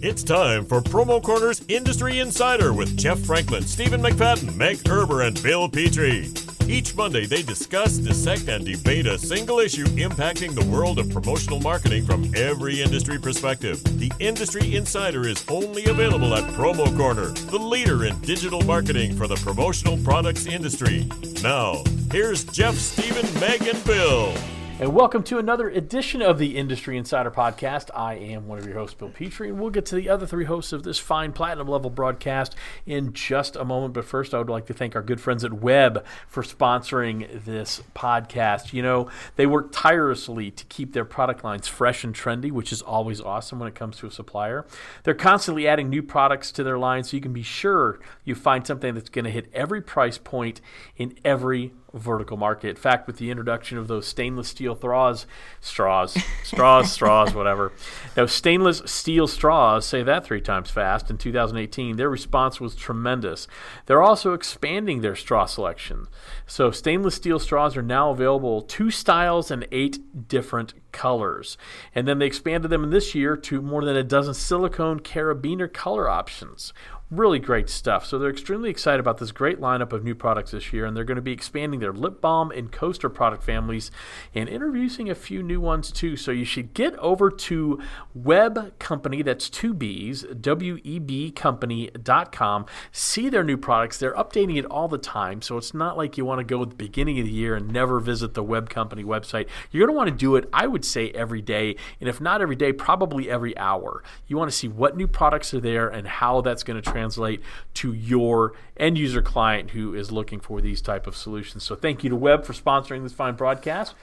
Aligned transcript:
It's 0.00 0.22
time 0.22 0.64
for 0.64 0.80
Promo 0.80 1.20
Corner's 1.20 1.60
Industry 1.66 2.20
Insider 2.20 2.72
with 2.72 2.96
Jeff 2.96 3.18
Franklin, 3.18 3.64
Stephen 3.64 4.00
McFadden, 4.00 4.54
Meg 4.54 4.76
Erber, 4.84 5.26
and 5.26 5.42
Bill 5.42 5.68
Petrie. 5.68 6.30
Each 6.68 6.94
Monday, 6.94 7.26
they 7.26 7.42
discuss, 7.42 7.98
dissect, 7.98 8.46
and 8.46 8.64
debate 8.64 9.08
a 9.08 9.18
single 9.18 9.58
issue 9.58 9.86
impacting 9.86 10.54
the 10.54 10.64
world 10.66 11.00
of 11.00 11.10
promotional 11.10 11.58
marketing 11.58 12.06
from 12.06 12.32
every 12.36 12.80
industry 12.80 13.18
perspective. 13.18 13.82
The 13.98 14.12
Industry 14.20 14.76
Insider 14.76 15.26
is 15.26 15.44
only 15.48 15.86
available 15.86 16.32
at 16.32 16.44
Promo 16.52 16.96
Corner, 16.96 17.30
the 17.50 17.58
leader 17.58 18.04
in 18.04 18.20
digital 18.20 18.60
marketing 18.62 19.16
for 19.16 19.26
the 19.26 19.36
promotional 19.36 19.98
products 20.04 20.46
industry. 20.46 21.08
Now, 21.42 21.82
here's 22.12 22.44
Jeff, 22.44 22.76
Stephen, 22.76 23.26
Meg, 23.40 23.66
and 23.66 23.82
Bill. 23.84 24.32
And 24.80 24.94
welcome 24.94 25.24
to 25.24 25.38
another 25.38 25.68
edition 25.68 26.22
of 26.22 26.38
the 26.38 26.56
Industry 26.56 26.96
Insider 26.96 27.32
Podcast. 27.32 27.90
I 27.96 28.14
am 28.14 28.46
one 28.46 28.60
of 28.60 28.64
your 28.64 28.76
hosts, 28.76 28.94
Bill 28.94 29.08
Petrie, 29.08 29.48
and 29.48 29.58
we'll 29.58 29.70
get 29.70 29.86
to 29.86 29.96
the 29.96 30.08
other 30.08 30.24
three 30.24 30.44
hosts 30.44 30.72
of 30.72 30.84
this 30.84 31.00
fine 31.00 31.32
platinum 31.32 31.66
level 31.66 31.90
broadcast 31.90 32.54
in 32.86 33.12
just 33.12 33.56
a 33.56 33.64
moment. 33.64 33.92
But 33.92 34.04
first, 34.04 34.34
I 34.34 34.38
would 34.38 34.48
like 34.48 34.66
to 34.66 34.74
thank 34.74 34.94
our 34.94 35.02
good 35.02 35.20
friends 35.20 35.42
at 35.42 35.52
Webb 35.52 36.04
for 36.28 36.44
sponsoring 36.44 37.44
this 37.44 37.82
podcast. 37.96 38.72
You 38.72 38.82
know, 38.82 39.10
they 39.34 39.46
work 39.46 39.70
tirelessly 39.72 40.52
to 40.52 40.64
keep 40.66 40.92
their 40.92 41.04
product 41.04 41.42
lines 41.42 41.66
fresh 41.66 42.04
and 42.04 42.14
trendy, 42.14 42.52
which 42.52 42.72
is 42.72 42.80
always 42.80 43.20
awesome 43.20 43.58
when 43.58 43.66
it 43.66 43.74
comes 43.74 43.96
to 43.96 44.06
a 44.06 44.12
supplier. 44.12 44.64
They're 45.02 45.12
constantly 45.12 45.66
adding 45.66 45.88
new 45.88 46.04
products 46.04 46.52
to 46.52 46.62
their 46.62 46.78
line, 46.78 47.02
so 47.02 47.16
you 47.16 47.20
can 47.20 47.32
be 47.32 47.42
sure 47.42 47.98
you 48.22 48.36
find 48.36 48.64
something 48.64 48.94
that's 48.94 49.08
going 49.08 49.24
to 49.24 49.32
hit 49.32 49.50
every 49.52 49.82
price 49.82 50.18
point 50.18 50.60
in 50.96 51.18
every 51.24 51.72
vertical 51.94 52.36
market. 52.36 52.70
In 52.70 52.76
fact, 52.76 53.06
with 53.06 53.16
the 53.16 53.30
introduction 53.30 53.78
of 53.78 53.88
those 53.88 54.06
stainless 54.06 54.48
steel 54.48 54.76
straws, 54.76 55.26
straws, 55.60 56.16
straws, 56.44 56.92
straws, 56.92 57.34
whatever, 57.34 57.72
Now, 58.16 58.26
stainless 58.26 58.82
steel 58.84 59.28
straws, 59.28 59.86
say 59.86 60.02
that 60.02 60.24
three 60.24 60.40
times 60.40 60.70
fast, 60.70 61.08
in 61.08 61.18
2018, 61.18 61.96
their 61.96 62.10
response 62.10 62.60
was 62.60 62.74
tremendous. 62.74 63.46
They're 63.86 64.02
also 64.02 64.32
expanding 64.32 65.00
their 65.00 65.14
straw 65.14 65.46
selection. 65.46 66.08
So, 66.44 66.72
stainless 66.72 67.14
steel 67.14 67.38
straws 67.38 67.76
are 67.76 67.82
now 67.82 68.10
available 68.10 68.62
two 68.62 68.90
styles 68.90 69.52
and 69.52 69.68
eight 69.70 70.26
different 70.26 70.74
colors. 70.92 71.56
And 71.94 72.06
then 72.06 72.18
they 72.18 72.26
expanded 72.26 72.70
them 72.70 72.84
in 72.84 72.90
this 72.90 73.14
year 73.14 73.36
to 73.36 73.62
more 73.62 73.84
than 73.84 73.96
a 73.96 74.04
dozen 74.04 74.34
silicone 74.34 75.00
carabiner 75.00 75.72
color 75.72 76.08
options 76.08 76.72
really 77.10 77.38
great 77.38 77.70
stuff. 77.70 78.04
So 78.04 78.18
they're 78.18 78.30
extremely 78.30 78.68
excited 78.68 79.00
about 79.00 79.18
this 79.18 79.32
great 79.32 79.60
lineup 79.60 79.92
of 79.92 80.04
new 80.04 80.14
products 80.14 80.50
this 80.50 80.72
year, 80.72 80.84
and 80.84 80.96
they're 80.96 81.04
going 81.04 81.16
to 81.16 81.22
be 81.22 81.32
expanding 81.32 81.80
their 81.80 81.92
lip 81.92 82.20
balm 82.20 82.50
and 82.50 82.70
coaster 82.70 83.08
product 83.08 83.42
families 83.42 83.90
and 84.34 84.48
introducing 84.48 85.08
a 85.08 85.14
few 85.14 85.42
new 85.42 85.60
ones 85.60 85.90
too. 85.90 86.16
So 86.16 86.30
you 86.30 86.44
should 86.44 86.74
get 86.74 86.94
over 86.96 87.30
to 87.30 87.80
Webb 88.14 88.78
Company, 88.78 89.22
that's 89.22 89.48
two 89.48 89.72
B's, 89.72 90.24
W 90.40 90.78
E 90.84 90.98
B 90.98 91.30
Company.com, 91.30 92.66
see 92.92 93.28
their 93.28 93.44
new 93.44 93.56
products. 93.56 93.98
They're 93.98 94.14
updating 94.14 94.58
it 94.58 94.66
all 94.66 94.88
the 94.88 94.98
time, 94.98 95.40
so 95.40 95.56
it's 95.56 95.72
not 95.72 95.96
like 95.96 96.18
you 96.18 96.24
want 96.24 96.40
to 96.40 96.44
go 96.44 96.62
at 96.62 96.70
the 96.70 96.76
beginning 96.76 97.18
of 97.18 97.24
the 97.24 97.32
year 97.32 97.56
and 97.56 97.72
never 97.72 98.00
visit 98.00 98.34
the 98.34 98.42
Webb 98.42 98.68
Company 98.68 99.02
website. 99.02 99.48
You're 99.70 99.86
going 99.86 99.94
to 99.94 99.96
want 99.96 100.10
to 100.10 100.16
do 100.16 100.36
it, 100.36 100.48
I 100.52 100.66
would 100.66 100.77
say, 100.84 101.10
every 101.10 101.42
day, 101.42 101.76
and 102.00 102.08
if 102.08 102.20
not 102.20 102.40
every 102.40 102.56
day, 102.56 102.72
probably 102.72 103.30
every 103.30 103.56
hour. 103.56 104.02
You 104.26 104.36
want 104.36 104.50
to 104.50 104.56
see 104.56 104.68
what 104.68 104.96
new 104.96 105.06
products 105.06 105.52
are 105.54 105.60
there 105.60 105.88
and 105.88 106.06
how 106.06 106.40
that's 106.40 106.62
going 106.62 106.80
to 106.80 106.90
translate 106.90 107.42
to 107.74 107.92
your 107.92 108.54
end 108.76 108.98
user 108.98 109.22
client 109.22 109.70
who 109.70 109.94
is 109.94 110.10
looking 110.12 110.40
for 110.40 110.60
these 110.60 110.80
type 110.80 111.06
of 111.06 111.16
solutions. 111.16 111.64
So 111.64 111.74
thank 111.74 112.04
you 112.04 112.10
to 112.10 112.16
Webb 112.16 112.44
for 112.44 112.52
sponsoring 112.52 113.02
this 113.02 113.12
fine 113.12 113.34
broadcast. 113.34 113.94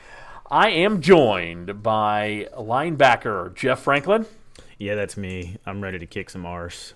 I 0.49 0.69
am 0.69 1.01
joined 1.01 1.81
by 1.81 2.47
linebacker 2.55 3.55
Jeff 3.55 3.79
Franklin. 3.79 4.25
Yeah, 4.77 4.95
that's 4.95 5.17
me. 5.17 5.57
I'm 5.65 5.81
ready 5.81 5.97
to 5.99 6.05
kick 6.05 6.29
some 6.29 6.45
arse. 6.45 6.93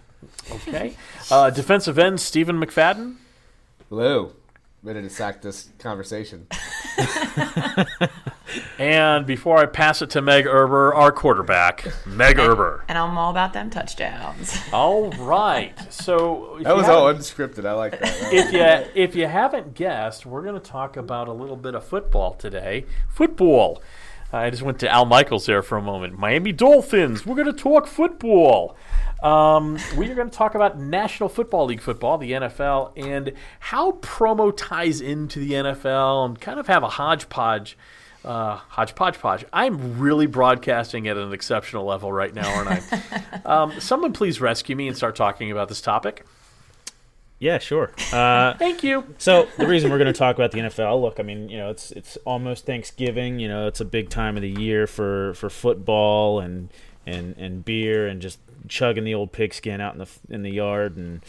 Okay. 0.52 0.96
Uh, 1.32 1.50
defensive 1.50 1.98
end 1.98 2.20
Stephen 2.20 2.60
McFadden. 2.60 3.16
Hello. 3.90 4.34
Ready 4.84 5.02
to 5.02 5.10
sack 5.10 5.42
this 5.42 5.70
conversation. 5.80 6.48
And 8.78 9.26
before 9.26 9.58
I 9.58 9.66
pass 9.66 10.02
it 10.02 10.10
to 10.12 10.22
Meg 10.22 10.46
Erber, 10.46 10.96
our 10.96 11.12
quarterback, 11.12 11.88
Meg 12.06 12.38
Erber. 12.38 12.82
And 12.88 12.98
I'm 12.98 13.18
all 13.18 13.32
about 13.32 13.54
them 13.54 13.70
touchdowns. 13.70 14.58
All 14.74 15.12
right. 15.12 15.76
So 15.92 16.58
if 16.58 16.64
That 16.64 16.76
was 16.76 16.88
all 16.88 17.14
unscripted. 17.14 17.66
I 17.66 17.74
like 17.74 18.00
that. 18.00 18.02
That 18.02 18.34
if 18.34 18.54
you 18.54 19.02
if 19.02 19.16
you 19.16 19.28
haven't 19.28 19.74
guessed, 19.74 20.26
we're 20.26 20.44
going 20.44 20.60
to 20.60 20.60
talk 20.60 20.98
about 20.98 21.28
a 21.28 21.34
little 21.34 21.56
bit 21.56 21.76
of 21.76 21.84
football 21.84 22.34
today. 22.34 22.86
Football. 23.10 23.82
I 24.32 24.52
just 24.52 24.62
went 24.62 24.80
to 24.80 24.90
Al 24.90 25.06
Michaels 25.06 25.48
there 25.48 25.64
for 25.64 25.78
a 25.78 25.82
moment. 25.82 26.20
Miami 26.20 26.52
Dolphins. 26.52 27.26
We're 27.26 27.36
going 27.36 27.48
to 27.48 27.54
talk 27.54 27.88
football. 27.88 28.78
Um, 29.24 29.78
we 29.98 30.10
are 30.10 30.16
going 30.16 30.30
to 30.30 30.36
talk 30.36 30.56
about 30.56 30.80
National 30.80 31.30
Football 31.30 31.66
League 31.66 31.82
football, 31.82 32.18
the 32.18 32.32
NFL, 32.32 32.94
and 32.96 33.34
how 33.60 33.94
promo 33.94 34.54
ties 34.56 35.02
into 35.02 35.40
the 35.40 35.52
NFL, 35.52 36.26
and 36.26 36.40
kind 36.40 36.60
of 36.60 36.68
have 36.68 36.84
a 36.84 36.90
hodgepodge. 36.90 37.78
Uh, 38.24 38.58
hodgepodge 38.68 39.18
podge. 39.20 39.46
I'm 39.54 39.98
really 39.98 40.28
broadcasting 40.28 41.08
at 41.08 41.16
an 41.16 41.32
exceptional 41.32 41.86
level 41.86 42.12
right 42.12 42.34
now, 42.34 42.54
aren't 42.54 42.70
I? 42.92 43.42
um, 43.46 43.80
someone 43.80 44.12
please 44.12 44.42
rescue 44.42 44.76
me 44.76 44.90
and 44.90 44.98
start 44.98 45.16
talking 45.16 45.52
about 45.52 45.70
this 45.70 45.80
topic. 45.80 46.26
Yeah, 47.40 47.58
sure. 47.58 47.94
Uh, 48.12 48.54
Thank 48.58 48.84
you. 48.84 49.16
so 49.18 49.48
the 49.58 49.66
reason 49.66 49.90
we're 49.90 49.98
going 49.98 50.12
to 50.12 50.18
talk 50.18 50.36
about 50.36 50.52
the 50.52 50.60
NFL, 50.60 51.02
look, 51.02 51.20
I 51.20 51.24
mean, 51.24 51.48
you 51.48 51.58
know, 51.58 51.70
it's 51.70 51.92
it's 51.92 52.18
almost 52.26 52.66
Thanksgiving. 52.66 53.40
You 53.40 53.48
know, 53.48 53.68
it's 53.68 53.80
a 53.80 53.86
big 53.86 54.10
time 54.10 54.36
of 54.36 54.42
the 54.42 54.50
year 54.50 54.86
for 54.86 55.34
for 55.36 55.50
football 55.50 56.42
and 56.42 56.70
and 57.06 57.36
and 57.38 57.64
beer 57.64 58.08
and 58.08 58.22
just 58.22 58.40
chugging 58.68 59.06
the 59.06 59.16
old 59.16 59.32
pigskin 59.32 59.80
out 59.80 59.94
in 59.94 60.00
the 60.00 60.10
in 60.30 60.44
the 60.44 60.52
yard 60.52 60.98
and 60.98 61.22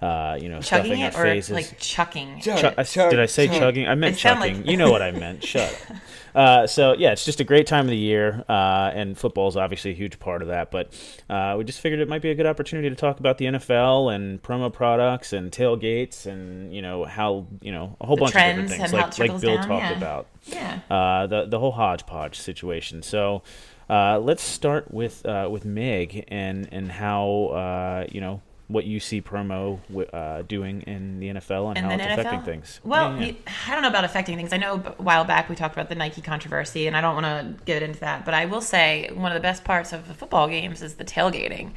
uh, 0.00 0.38
you 0.40 0.48
know 0.48 0.60
Chugging 0.60 0.92
stuffing 0.92 1.00
it 1.00 1.14
our 1.16 1.22
or 1.22 1.24
faces. 1.24 1.50
like 1.54 1.78
chucking? 1.78 2.40
Chug, 2.40 2.58
Chu- 2.76 2.84
chug, 2.84 3.10
did 3.10 3.20
I 3.20 3.26
say 3.26 3.46
chug. 3.48 3.58
chugging? 3.58 3.86
I 3.88 3.94
meant 3.94 4.16
It 4.16 4.18
sounded 4.20 4.40
chugging. 4.48 4.56
like- 4.62 4.70
you 4.70 4.76
know 4.76 4.90
what 4.90 5.02
I 5.02 5.10
meant. 5.24 5.44
Shut 5.44 5.72
up. 5.90 5.96
Uh, 6.32 6.64
so 6.64 6.94
yeah, 6.96 7.10
it's 7.10 7.24
just 7.24 7.40
a 7.40 7.44
great 7.44 7.66
time 7.66 7.86
of 7.86 7.90
the 7.90 7.96
year, 7.96 8.44
uh, 8.48 8.92
and 8.94 9.18
football 9.18 9.48
is 9.48 9.56
obviously 9.56 9.90
a 9.90 9.94
huge 9.94 10.20
part 10.20 10.42
of 10.42 10.48
that. 10.48 10.70
But 10.70 10.92
uh, 11.28 11.56
we 11.58 11.64
just 11.64 11.80
figured 11.80 11.98
it 12.00 12.08
might 12.08 12.22
be 12.22 12.30
a 12.30 12.36
good 12.36 12.46
opportunity 12.46 12.88
to 12.88 12.94
talk 12.94 13.18
about 13.18 13.38
the 13.38 13.46
NFL 13.46 14.14
and 14.14 14.40
promo 14.40 14.72
products 14.72 15.32
and 15.32 15.50
tailgates 15.50 16.26
and 16.26 16.72
you 16.72 16.82
know 16.82 17.04
how 17.04 17.48
you 17.60 17.72
know 17.72 17.96
a 18.00 18.06
whole 18.06 18.14
The 18.14 18.20
bunch 18.20 18.34
of 18.36 18.40
different 18.42 18.68
things 18.70 18.92
like 18.92 19.18
like 19.18 19.40
Bill 19.40 19.56
down, 19.56 19.66
talked 19.66 19.82
yeah. 19.90 19.96
about 19.96 20.26
Yeah. 20.44 20.78
uh, 20.88 21.26
the 21.26 21.46
the 21.46 21.58
whole 21.58 21.72
hodgepodge 21.72 22.38
situation. 22.38 23.02
So 23.02 23.42
uh, 23.88 24.20
let's 24.20 24.44
start 24.44 24.92
with 24.94 25.26
uh, 25.26 25.48
with 25.50 25.64
Meg 25.64 26.26
and 26.28 26.68
and 26.70 26.92
how 26.92 27.46
uh, 27.46 28.06
you 28.12 28.20
know 28.20 28.40
what 28.70 28.84
you 28.84 29.00
see 29.00 29.20
promo 29.20 29.78
uh, 30.12 30.42
doing 30.42 30.82
in 30.82 31.18
the 31.20 31.28
NFL 31.28 31.68
and, 31.76 31.78
And 31.78 31.86
how 31.86 31.92
it's 31.92 32.04
NFL? 32.04 32.18
affecting 32.20 32.42
things. 32.42 32.80
Well, 32.84 33.12
Yeah, 33.14 33.18
yeah. 33.20 33.26
you- 33.26 33.36
I 33.66 33.72
don't 33.72 33.82
know 33.82 33.88
about 33.88 34.04
affecting 34.04 34.36
things. 34.36 34.52
I 34.52 34.56
know 34.58 34.74
a 34.98 35.02
while 35.02 35.24
back 35.24 35.48
we 35.48 35.56
talked 35.56 35.74
about 35.74 35.88
the 35.88 35.94
Nike 35.94 36.20
controversy, 36.22 36.86
and 36.86 36.96
I 36.96 37.00
don't 37.00 37.14
want 37.20 37.26
to 37.26 37.64
get 37.64 37.82
into 37.82 38.00
that. 38.00 38.24
But 38.24 38.34
I 38.34 38.44
will 38.46 38.60
say 38.60 39.10
one 39.12 39.32
of 39.32 39.34
the 39.34 39.40
best 39.40 39.64
parts 39.64 39.92
of 39.92 40.06
the 40.08 40.14
football 40.14 40.46
games 40.48 40.82
is 40.82 40.94
the 40.94 41.04
tailgating. 41.04 41.72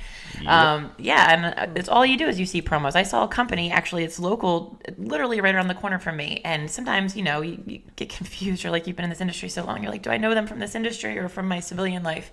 Um, 0.48 0.92
yeah, 0.98 1.34
and 1.66 1.78
it's 1.78 1.90
all 1.90 2.06
you 2.06 2.18
do 2.18 2.28
is 2.28 2.40
you 2.40 2.46
see 2.46 2.62
promos. 2.62 2.96
I 2.96 3.04
saw 3.04 3.24
a 3.24 3.28
company 3.28 3.72
actually, 3.72 4.04
it's 4.04 4.20
local, 4.20 4.80
literally 4.98 5.42
right 5.42 5.56
around 5.56 5.68
the 5.70 5.76
corner 5.76 6.00
from 6.00 6.18
me. 6.18 6.42
And 6.46 6.70
sometimes 6.70 7.16
you 7.16 7.24
know 7.24 7.42
you, 7.42 7.62
you 7.66 7.80
get 7.96 8.10
confused. 8.18 8.64
You're 8.64 8.72
like, 8.72 8.88
you've 8.88 8.96
been 8.96 9.06
in 9.06 9.10
this 9.10 9.22
industry 9.22 9.50
so 9.50 9.64
long. 9.66 9.82
You're 9.82 9.92
like, 9.92 10.04
do 10.04 10.10
I 10.12 10.18
know 10.18 10.34
them 10.34 10.48
from 10.48 10.60
this 10.60 10.76
industry 10.76 11.18
or 11.18 11.28
from 11.30 11.48
my 11.48 11.60
civilian 11.60 12.04
life? 12.04 12.32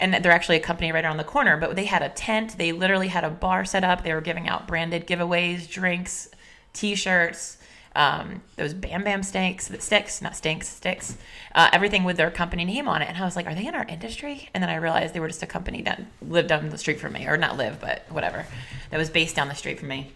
And 0.00 0.14
they're 0.14 0.32
actually 0.32 0.56
a 0.56 0.60
company 0.60 0.90
right 0.92 1.04
around 1.04 1.18
the 1.18 1.24
corner 1.24 1.56
but 1.56 1.76
they 1.76 1.84
had 1.84 2.02
a 2.02 2.08
tent. 2.08 2.56
They 2.58 2.72
literally 2.72 3.08
had 3.08 3.24
a 3.24 3.30
bar 3.30 3.64
set 3.64 3.84
up. 3.84 4.02
They 4.02 4.12
were 4.12 4.20
giving 4.20 4.48
out 4.48 4.66
branded 4.66 5.06
giveaways 5.06 5.68
drinks 5.68 6.28
t-shirts 6.72 7.58
um, 7.96 8.42
those 8.56 8.72
bam 8.72 9.02
bam 9.02 9.22
stinks 9.22 9.70
sticks 9.82 10.22
not 10.22 10.36
stinks 10.36 10.68
sticks 10.68 11.16
uh, 11.54 11.68
everything 11.72 12.04
with 12.04 12.16
their 12.16 12.30
company 12.30 12.64
name 12.64 12.88
on 12.88 13.02
it. 13.02 13.08
And 13.08 13.18
i 13.18 13.24
was 13.24 13.34
like 13.34 13.46
are 13.46 13.54
they 13.54 13.66
in 13.66 13.74
our 13.74 13.84
industry? 13.84 14.48
And 14.54 14.62
then 14.62 14.70
i 14.70 14.76
realized 14.76 15.14
they 15.14 15.20
were 15.20 15.28
just 15.28 15.42
a 15.42 15.46
company 15.46 15.82
that 15.82 16.02
lived 16.22 16.48
down 16.48 16.68
the 16.68 16.78
street 16.78 17.00
from 17.00 17.12
me 17.12 17.26
or 17.26 17.36
not 17.36 17.56
live 17.56 17.80
but 17.80 18.04
whatever 18.10 18.46
that 18.90 18.98
was 18.98 19.10
based 19.10 19.36
down 19.36 19.48
the 19.48 19.54
street 19.54 19.78
from 19.80 19.88
me 19.88 20.12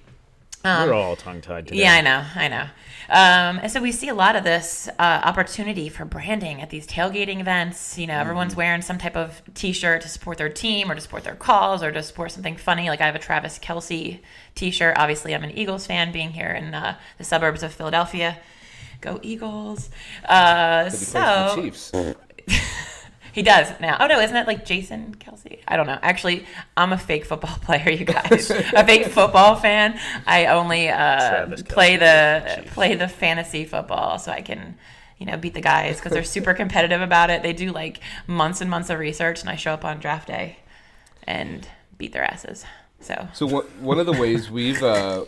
We're 0.65 0.95
all 0.95 1.17
tongue 1.17 1.41
tied 1.41 1.67
today. 1.69 1.81
yeah, 1.83 1.95
I 1.95 2.01
know, 2.01 2.25
I 2.37 2.49
know. 2.49 2.67
Um, 3.11 3.61
and 3.63 3.71
so 3.71 3.83
we 3.83 3.93
see 3.93 4.09
a 4.09 4.15
lot 4.15 4.35
of 4.35 4.45
this 4.45 4.89
uh, 4.99 5.21
opportunity 5.25 5.91
for 5.91 6.07
branding 6.07 6.63
at 6.63 6.71
these 6.71 6.87
tailgating 6.87 7.39
events. 7.41 7.99
You 7.99 8.07
know, 8.07 8.15
everyone's 8.19 8.57
wearing 8.57 8.81
some 8.81 8.97
type 8.97 9.15
of 9.15 9.43
T-shirt 9.53 10.01
to 10.03 10.09
support 10.09 10.39
their 10.39 10.49
team, 10.49 10.91
or 10.91 10.95
to 10.95 11.01
support 11.03 11.23
their 11.25 11.35
calls, 11.35 11.83
or 11.83 11.93
to 11.93 12.03
support 12.03 12.33
something 12.33 12.57
funny. 12.57 12.89
Like 12.89 13.03
I 13.03 13.07
have 13.07 13.15
a 13.15 13.19
Travis 13.19 13.59
Kelce 13.59 14.21
T-shirt. 14.55 14.97
Obviously, 14.97 15.35
I'm 15.35 15.45
an 15.45 15.51
Eagles 15.51 15.87
fan, 15.87 16.13
being 16.13 16.31
here 16.31 16.51
in 16.51 16.73
uh, 16.75 16.97
the 17.19 17.25
suburbs 17.25 17.63
of 17.63 17.75
Philadelphia. 17.75 18.39
Go 19.03 19.21
Eagles! 19.23 19.91
Uh, 20.27 20.85
He 20.85 20.91
plays 20.91 21.13
for 21.13 21.19
so 21.19 21.53
Chiefs. 21.57 21.93
he 23.35 23.43
does 23.43 23.69
now. 23.81 23.97
Oh 24.01 24.07
no, 24.07 24.21
isn't 24.21 24.33
that 24.33 24.47
like 24.47 24.65
Jason 24.65 25.17
Kelce? 25.17 25.59
I 25.67 25.77
don't 25.77 25.87
know. 25.89 25.99
Actually, 26.03 26.47
I'm 26.77 26.93
a 26.93 26.99
fake 26.99 27.25
football 27.25 27.57
player, 27.63 27.91
you 27.91 28.05
guys. 28.05 28.49
a 28.51 28.85
fake 28.85 29.07
football 29.09 29.57
fan. 29.57 29.99
I 30.27 30.47
only 30.47 30.89
uh, 30.89 31.57
play 31.69 31.97
the 31.97 32.61
Chief. 32.63 32.73
play 32.73 32.95
the 32.95 33.09
fantasy 33.09 33.65
football, 33.65 34.19
so 34.21 34.31
I 34.31 34.41
can, 34.41 34.77
you 35.19 35.27
know, 35.27 35.37
beat 35.37 35.55
the 35.55 35.61
guys 35.61 35.97
because 35.97 36.13
they're 36.13 36.23
super 36.23 36.55
competitive 36.55 37.01
about 37.03 37.29
it. 37.31 37.43
They 37.43 37.53
do 37.53 37.73
like 37.73 38.01
months 38.29 38.61
and 38.61 38.71
months 38.71 38.89
of 38.89 38.99
research, 39.01 39.41
and 39.41 39.51
I 39.51 39.57
show 39.57 39.73
up 39.73 39.85
on 39.85 39.99
draft 39.99 40.29
day 40.29 40.59
and 41.27 41.67
beat 41.99 42.13
their 42.13 42.25
asses. 42.25 42.65
So 43.01 43.29
So 43.33 43.47
one 43.47 43.65
one 43.81 43.99
of 43.99 44.07
the 44.07 44.13
ways 44.13 44.51
we've 44.51 44.83
uh, 44.83 45.25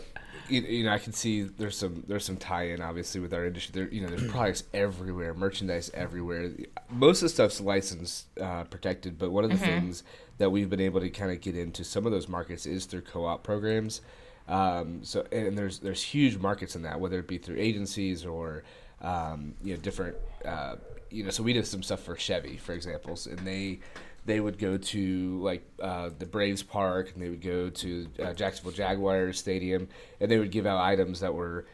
you, 0.49 0.61
you 0.61 0.83
know 0.83 0.91
I 0.91 0.99
can 0.99 1.13
see 1.13 1.43
there's 1.43 1.77
some 1.77 2.03
there's 2.07 2.25
some 2.25 2.37
tie-in 2.37 2.81
obviously 2.81 3.21
with 3.21 3.33
our 3.33 3.45
industry. 3.45 3.71
There 3.73 3.93
you 3.93 4.01
know 4.01 4.07
there's 4.07 4.27
products 4.31 4.63
everywhere, 4.73 5.33
merchandise 5.33 5.91
everywhere. 5.93 6.51
Most 6.89 7.17
of 7.17 7.25
the 7.25 7.29
stuff's 7.29 7.61
licensed, 7.61 8.27
uh, 8.39 8.63
protected, 8.65 9.17
but 9.17 9.31
one 9.31 9.43
of 9.43 9.49
the 9.49 9.57
things 9.57 10.03
that 10.37 10.49
we've 10.49 10.69
been 10.69 10.81
able 10.81 10.99
to 10.99 11.09
kind 11.09 11.31
of 11.31 11.41
get 11.41 11.55
into 11.55 11.83
some 11.83 12.05
of 12.05 12.11
those 12.11 12.27
markets 12.27 12.65
is 12.65 12.85
through 12.85 13.01
co-op 13.01 13.43
programs. 13.43 14.01
Um, 14.47 15.03
so 15.03 15.25
and 15.31 15.57
there's 15.57 15.79
there's 15.79 16.01
huge 16.01 16.37
markets 16.37 16.75
in 16.75 16.83
that, 16.83 16.99
whether 16.99 17.19
it 17.19 17.27
be 17.27 17.37
through 17.37 17.57
agencies 17.59 18.25
or 18.25 18.63
um, 19.01 19.55
you 19.63 19.75
know 19.75 19.81
different 19.81 20.15
uh, 20.45 20.75
you 21.09 21.23
know. 21.23 21.29
So 21.29 21.43
we 21.43 21.53
did 21.53 21.67
some 21.67 21.83
stuff 21.83 22.01
for 22.01 22.15
Chevy, 22.15 22.57
for 22.57 22.73
example, 22.73 23.17
and 23.29 23.39
they 23.39 23.79
they 24.27 24.41
would 24.41 24.59
go 24.59 24.77
to 24.77 25.39
like 25.39 25.65
uh, 25.81 26.09
the 26.19 26.25
Braves 26.25 26.61
Park 26.61 27.11
and 27.13 27.23
they 27.23 27.29
would 27.29 27.41
go 27.41 27.69
to 27.69 28.07
uh, 28.21 28.33
Jacksonville 28.33 28.73
Jaguars 28.73 29.39
Stadium 29.39 29.87
and 30.19 30.29
they 30.29 30.37
would 30.37 30.51
give 30.51 30.65
out 30.65 30.81
items 30.81 31.21
that 31.21 31.33
were 31.33 31.65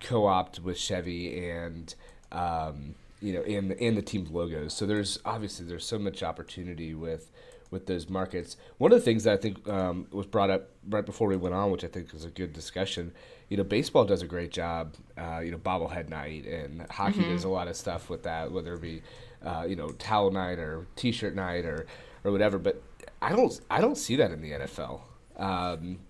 co-opted 0.00 0.64
with 0.64 0.78
Chevy 0.78 1.48
and 1.48 1.94
um, 2.32 2.94
you 3.20 3.34
know 3.34 3.42
in 3.42 3.72
in 3.72 3.94
the 3.94 4.02
team's 4.02 4.30
logos. 4.30 4.72
So 4.72 4.86
there's 4.86 5.18
obviously 5.26 5.66
there's 5.66 5.86
so 5.86 5.98
much 5.98 6.22
opportunity 6.22 6.94
with 6.94 7.30
with 7.70 7.86
those 7.86 8.08
markets. 8.08 8.56
One 8.78 8.92
of 8.92 8.98
the 8.98 9.04
things 9.04 9.24
that 9.24 9.34
I 9.34 9.36
think 9.36 9.68
um, 9.68 10.06
was 10.10 10.26
brought 10.26 10.50
up 10.50 10.70
right 10.88 11.04
before 11.06 11.28
we 11.28 11.36
went 11.36 11.54
on, 11.54 11.70
which 11.70 11.84
I 11.84 11.86
think 11.86 12.12
was 12.12 12.24
a 12.24 12.30
good 12.30 12.52
discussion. 12.52 13.12
You 13.48 13.58
know, 13.58 13.64
baseball 13.64 14.06
does 14.06 14.22
a 14.22 14.26
great 14.26 14.50
job. 14.50 14.94
Uh, 15.18 15.40
you 15.40 15.50
know, 15.50 15.58
bobblehead 15.58 16.08
night 16.08 16.46
and 16.46 16.86
hockey 16.90 17.22
does 17.22 17.44
a 17.44 17.48
lot 17.48 17.68
of 17.68 17.76
stuff 17.76 18.08
with 18.08 18.22
that, 18.22 18.50
whether 18.50 18.74
it 18.74 18.80
be 18.80 19.02
uh, 19.44 19.64
you 19.68 19.76
know 19.76 19.88
towel 19.90 20.30
night 20.30 20.58
or 20.58 20.86
t-shirt 20.96 21.34
night 21.34 21.64
or 21.64 21.86
or 22.24 22.32
whatever. 22.32 22.58
But 22.58 22.82
I 23.22 23.30
don't 23.30 23.58
I 23.70 23.80
don't 23.80 23.96
see 23.96 24.16
that 24.16 24.30
in 24.30 24.40
the 24.40 24.52
NFL. 24.52 25.00
Um, 25.36 26.00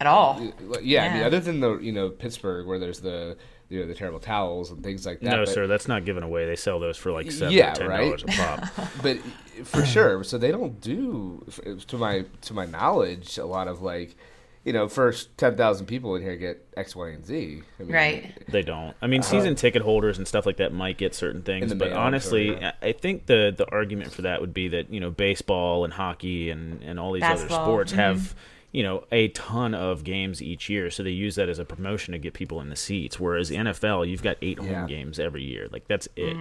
at 0.00 0.06
all. 0.06 0.40
yeah, 0.82 1.04
I 1.04 1.14
mean, 1.14 1.22
other 1.24 1.40
than 1.40 1.60
the 1.60 1.78
you 1.78 1.92
know 1.92 2.08
Pittsburgh 2.08 2.66
where 2.66 2.78
there's 2.78 3.00
the 3.00 3.36
you 3.68 3.80
know 3.80 3.86
the 3.86 3.94
terrible 3.94 4.18
towels 4.18 4.70
and 4.70 4.82
things 4.82 5.06
like 5.06 5.20
that. 5.20 5.30
no, 5.30 5.44
but, 5.44 5.48
sir, 5.52 5.66
that's 5.66 5.86
not 5.88 6.04
given 6.04 6.22
away. 6.22 6.46
They 6.46 6.56
sell 6.56 6.80
those 6.80 6.96
for 6.96 7.12
like 7.12 7.30
seven 7.30 7.52
Yeah, 7.54 7.72
or 7.72 7.74
ten 7.76 7.88
right? 7.88 8.04
dollars 8.04 8.24
a 8.24 8.26
pop. 8.26 8.64
but 9.02 9.18
for 9.64 9.84
sure. 9.84 10.24
So 10.24 10.38
they 10.38 10.50
don't 10.50 10.80
do, 10.80 11.44
to 11.86 11.96
my 11.96 12.24
to 12.42 12.54
my 12.54 12.66
knowledge, 12.66 13.38
a 13.38 13.44
lot 13.44 13.68
of 13.68 13.82
like, 13.82 14.16
you 14.64 14.72
know, 14.72 14.88
first 14.88 15.36
ten 15.38 15.56
thousand 15.56 15.86
people 15.86 16.14
in 16.16 16.22
here 16.22 16.36
get 16.36 16.66
X, 16.76 16.94
Y, 16.94 17.08
and 17.08 17.24
Z. 17.24 17.62
I 17.78 17.82
mean, 17.82 17.92
Right. 17.92 18.32
They 18.48 18.62
don't. 18.62 18.94
I 19.00 19.06
mean, 19.06 19.22
season 19.22 19.54
ticket 19.54 19.82
holders 19.82 20.18
and 20.18 20.28
stuff 20.28 20.44
like 20.44 20.58
that 20.58 20.72
might 20.72 20.98
get 20.98 21.14
certain 21.14 21.42
things, 21.42 21.72
but 21.74 21.92
honestly, 21.92 22.48
sure, 22.48 22.58
yeah. 22.60 22.72
I 22.82 22.88
I 22.88 22.92
think 22.92 23.26
the 23.26 23.54
the 23.56 23.68
argument 23.70 24.12
for 24.12 24.22
that 24.22 24.40
would 24.40 24.52
be 24.52 24.68
that 24.68 24.92
you 24.92 25.00
know 25.00 25.10
baseball 25.10 25.84
and 25.84 25.92
hockey 25.92 26.50
and 26.50 26.82
and 26.82 27.00
all 27.00 27.12
these 27.12 27.22
Basketball, 27.22 27.58
other 27.58 27.64
sports 27.64 27.92
mhm. 27.92 27.96
have 27.96 28.34
you 28.72 28.82
know 28.84 29.04
a 29.10 29.28
ton 29.28 29.74
of 29.74 30.04
games 30.04 30.40
each 30.42 30.68
year, 30.68 30.90
so 30.90 31.02
they 31.02 31.10
use 31.10 31.34
that 31.34 31.48
as 31.48 31.58
a 31.58 31.64
promotion 31.64 32.12
to 32.12 32.18
get 32.18 32.34
people 32.34 32.60
in 32.60 32.68
the 32.68 32.76
seats. 32.76 33.18
Whereas 33.18 33.50
NFL, 33.50 34.08
you've 34.08 34.22
got 34.22 34.36
eight 34.42 34.58
Yeah. 34.62 34.80
home 34.80 34.86
games 34.86 35.18
every 35.18 35.42
year, 35.42 35.68
like 35.72 35.88
that's 35.88 36.08
it. 36.16 36.36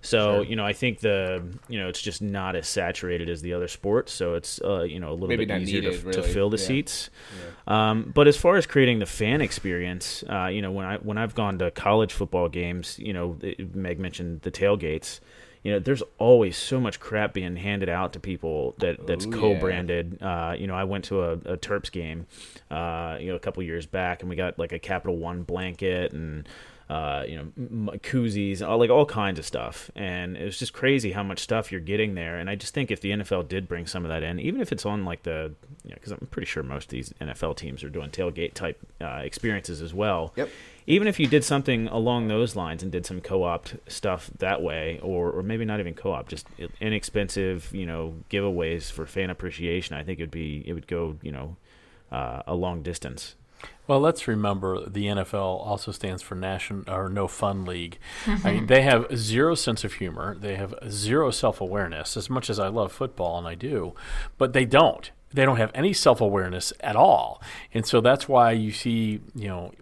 So 0.00 0.40
you 0.42 0.54
know, 0.56 0.64
I 0.64 0.72
think 0.72 1.00
the 1.00 1.42
you 1.68 1.78
know 1.78 1.88
it's 1.88 2.00
just 2.00 2.22
not 2.22 2.54
as 2.56 2.68
saturated 2.68 3.28
as 3.28 3.42
the 3.42 3.52
other 3.52 3.68
sports, 3.68 4.12
so 4.12 4.34
it's 4.34 4.60
uh, 4.62 4.82
you 4.82 5.00
know 5.00 5.10
a 5.10 5.14
little 5.14 5.28
Maybe 5.28 5.44
bit 5.44 5.60
easier 5.62 5.80
to, 5.82 5.88
needed, 5.90 6.12
to 6.12 6.20
really. 6.20 6.32
fill 6.32 6.50
the 6.50 6.56
Yeah. 6.58 6.66
seats. 6.66 7.10
Um, 7.66 8.12
but 8.14 8.28
as 8.28 8.36
far 8.36 8.56
as 8.56 8.66
creating 8.66 9.00
the 9.00 9.06
fan 9.06 9.40
experience, 9.40 10.22
uh, 10.30 10.46
you 10.46 10.62
know, 10.62 10.70
when 10.70 10.86
I 10.86 10.96
when 10.98 11.18
I've 11.18 11.34
gone 11.34 11.58
to 11.58 11.70
college 11.70 12.12
football 12.12 12.48
games, 12.48 12.98
you 12.98 13.12
know, 13.12 13.36
it- 13.42 13.74
Meg 13.74 13.98
mentioned 13.98 14.42
the 14.42 14.50
tailgates. 14.50 15.20
You 15.66 15.72
know, 15.72 15.78
there's 15.80 16.02
always 16.18 16.56
so 16.56 16.78
much 16.80 17.00
crap 17.00 17.34
being 17.34 17.56
handed 17.56 17.88
out 17.88 18.12
to 18.12 18.20
people 18.20 18.76
that 18.78 19.04
that's 19.04 19.26
Oh, 19.26 19.30
yeah. 19.30 19.36
co-branded. 19.40 20.22
Uh, 20.22 20.54
you 20.56 20.68
know, 20.68 20.76
I 20.76 20.84
went 20.84 21.06
to 21.06 21.22
a, 21.22 21.32
a 21.32 21.56
Terps 21.56 21.90
game, 21.90 22.28
uh, 22.70 23.16
you 23.20 23.30
know, 23.30 23.34
a 23.34 23.40
couple 23.40 23.64
years 23.64 23.84
back, 23.84 24.20
and 24.22 24.30
we 24.30 24.36
got 24.36 24.60
like 24.60 24.70
a 24.70 24.78
Capital 24.78 25.16
One 25.16 25.42
blanket 25.42 26.12
and 26.12 26.48
uh, 26.88 27.24
you 27.26 27.36
know, 27.36 27.92
koozies, 27.98 28.66
all, 28.66 28.78
like 28.78 28.90
all 28.90 29.04
kinds 29.04 29.40
of 29.40 29.44
stuff. 29.44 29.90
And 29.96 30.36
it 30.36 30.44
was 30.44 30.58
just 30.58 30.72
crazy 30.72 31.10
how 31.10 31.24
much 31.24 31.40
stuff 31.40 31.72
you're 31.72 31.80
getting 31.80 32.14
there. 32.14 32.38
And 32.38 32.48
I 32.48 32.54
just 32.54 32.74
think 32.74 32.92
if 32.92 33.00
the 33.00 33.10
NFL 33.10 33.48
did 33.48 33.66
bring 33.66 33.86
some 33.86 34.04
of 34.04 34.08
that 34.10 34.22
in, 34.22 34.38
even 34.38 34.60
if 34.60 34.70
it's 34.70 34.86
on 34.86 35.04
like 35.04 35.24
the, 35.24 35.52
you 35.82 35.90
know, 35.90 35.96
because 35.96 36.12
I'm 36.12 36.28
pretty 36.30 36.46
sure 36.46 36.62
most 36.62 36.84
of 36.84 36.90
these 36.90 37.12
NFL 37.20 37.56
teams 37.56 37.82
are 37.82 37.88
doing 37.88 38.10
tailgate 38.10 38.54
type 38.54 38.78
uh, 39.00 39.20
experiences 39.24 39.82
as 39.82 39.92
well. 39.92 40.32
Yep. 40.36 40.48
Even 40.86 41.08
if 41.08 41.18
you 41.18 41.26
did 41.26 41.42
something 41.42 41.88
along 41.88 42.28
those 42.28 42.54
lines 42.54 42.84
and 42.84 42.92
did 42.92 43.04
some 43.04 43.20
co-op 43.20 43.68
stuff 43.88 44.30
that 44.38 44.62
way, 44.62 45.00
or, 45.02 45.32
or 45.32 45.42
maybe 45.42 45.64
not 45.64 45.80
even 45.80 45.94
co-op, 45.94 46.28
just 46.28 46.46
inexpensive, 46.80 47.68
you 47.74 47.86
know, 47.86 48.14
giveaways 48.30 48.92
for 48.92 49.06
fan 49.06 49.30
appreciation, 49.30 49.96
I 49.96 50.04
think 50.04 50.20
it 50.20 50.22
would 50.22 50.30
be 50.30 50.62
it 50.64 50.72
would 50.74 50.86
go, 50.86 51.16
you 51.20 51.32
know, 51.32 51.56
uh, 52.12 52.42
a 52.46 52.54
long 52.54 52.82
distance. 52.82 53.34
Well, 53.86 54.00
let's 54.00 54.26
remember 54.26 54.88
the 54.88 55.04
NFL 55.06 55.34
also 55.64 55.92
stands 55.92 56.20
for 56.20 56.34
National 56.34 56.82
or 56.92 57.08
No 57.08 57.28
Fun 57.28 57.64
League. 57.64 57.98
Mm-hmm. 58.24 58.46
I 58.46 58.52
mean, 58.52 58.66
they 58.66 58.82
have 58.82 59.06
zero 59.16 59.54
sense 59.54 59.84
of 59.84 59.94
humor. 59.94 60.36
They 60.38 60.56
have 60.56 60.74
zero 60.88 61.30
self 61.30 61.60
awareness. 61.60 62.16
As 62.16 62.28
much 62.28 62.50
as 62.50 62.58
I 62.58 62.68
love 62.68 62.90
football, 62.90 63.38
and 63.38 63.46
I 63.46 63.54
do, 63.54 63.94
but 64.38 64.52
they 64.52 64.64
don't. 64.64 65.10
They 65.32 65.44
don't 65.44 65.58
have 65.58 65.70
any 65.74 65.92
self 65.92 66.20
awareness 66.20 66.72
at 66.80 66.96
all, 66.96 67.40
and 67.72 67.86
so 67.86 68.00
that's 68.00 68.28
why 68.28 68.52
you 68.52 68.72
see, 68.72 69.20
you 69.34 69.48
know, 69.48 69.72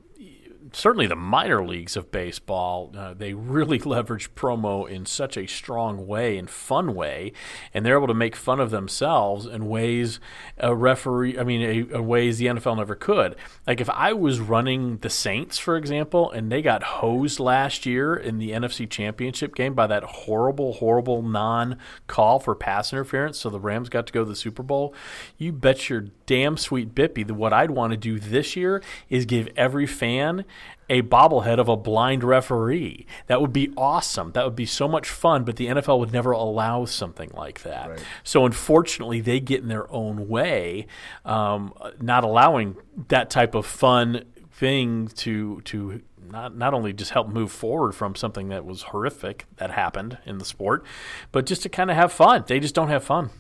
certainly 0.75 1.07
the 1.07 1.17
minor 1.17 1.65
leagues 1.65 1.97
of 1.97 2.11
baseball, 2.11 2.93
uh, 2.97 3.15
they 3.15 3.33
really 3.33 3.79
leverage 3.85 4.35
promo 4.35 4.89
in 4.89 5.07
such 5.07 5.37
a 5.37 5.47
strong 5.47 6.07
way 6.07 6.37
and 6.37 6.51
fun 6.51 6.95
way, 6.95 7.33
and 7.73 7.87
they're 7.87 7.97
able 7.97 8.09
to 8.09 8.15
make 8.15 8.37
fun 8.37 8.61
of 8.61 8.71
themselves 8.71 9.47
in 9.47 9.69
ways 9.69 10.21
a 10.59 10.75
referee, 10.75 11.39
I 11.39 11.45
mean, 11.45 11.89
a, 11.93 11.99
a 11.99 12.03
ways 12.03 12.39
the 12.39 12.47
NFL 12.47 12.79
never 12.79 12.95
could. 12.95 13.37
Like 13.67 13.81
if 13.81 13.89
I 13.91 14.13
was 14.13 14.41
running 14.41 14.99
the 14.99 15.11
Saints, 15.11 15.59
for 15.59 15.77
example, 15.77 16.31
and 16.31 16.51
they 16.51 16.63
got 16.63 16.83
hosed 16.83 17.41
last 17.41 17.87
year 17.87 18.15
in 18.15 18.39
the 18.39 18.51
NFC 18.51 18.89
Championship 18.89 19.55
game 19.55 19.75
by 19.75 19.87
that 19.87 20.03
horrible, 20.03 20.75
horrible 20.75 21.23
non-call 21.23 22.41
for 22.41 22.55
pass 22.55 22.93
interference, 22.93 23.39
so 23.39 23.49
the 23.49 23.61
Rams 23.61 23.89
got 23.89 24.07
to 24.09 24.13
go 24.13 24.25
to 24.25 24.31
the 24.31 24.37
Super 24.37 24.63
Bowl. 24.63 24.95
You 25.39 25.53
bet 25.53 25.89
your 25.89 26.07
damn 26.27 26.57
sweet 26.57 26.95
bippy 26.95 27.27
that 27.27 27.35
what 27.35 27.53
I'd 27.53 27.71
want 27.71 27.93
to 27.93 27.97
do 27.97 28.19
this 28.19 28.57
year 28.57 28.83
is 29.09 29.27
give 29.27 29.49
every 29.57 29.87
fan 29.87 30.45
a 30.89 31.03
bobblehead 31.03 31.59
of 31.59 31.69
a 31.69 31.77
blind 31.77 32.23
referee. 32.23 33.07
That 33.27 33.41
would 33.41 33.53
be 33.53 33.73
awesome. 33.77 34.33
That 34.33 34.45
would 34.45 34.57
be 34.57 34.67
so 34.67 34.87
much 34.87 35.09
fun, 35.09 35.45
but 35.45 35.57
the 35.57 35.67
NFL 35.67 35.99
would 35.99 36.13
never 36.13 36.33
allow 36.33 36.85
something 36.85 37.31
like 37.35 37.63
that. 37.63 37.91
Right. 37.91 38.05
So 38.23 38.45
unfortunately, 38.45 39.21
they 39.21 39.41
get 39.41 39.63
in 39.63 39.69
their 39.69 39.91
own 39.91 40.29
way, 40.29 40.87
um, 41.25 41.73
not 42.01 42.25
allowing 42.25 42.77
that 43.09 43.31
type 43.31 43.55
of 43.55 43.67
fun 43.67 44.25
thing 44.53 45.09
to 45.09 45.61
to 45.63 46.01
not 46.31 46.57
not 46.57 46.75
only 46.75 46.93
just 46.93 47.11
help 47.11 47.29
move 47.29 47.51
forward 47.51 47.93
from 47.93 48.15
something 48.15 48.49
that 48.49 48.65
was 48.65 48.83
horrific 48.83 49.47
that 49.57 49.71
happened 49.71 50.19
in 50.27 50.39
the 50.39 50.45
sport, 50.45 50.85
but 51.33 51.47
just 51.47 51.63
to 51.63 51.69
kind 51.69 51.91
of 51.91 51.97
have 51.97 52.13
fun. 52.13 52.45
They 52.47 52.61
just 52.61 52.75
don't 52.75 52.89
have 52.89 53.05
fun. 53.05 53.31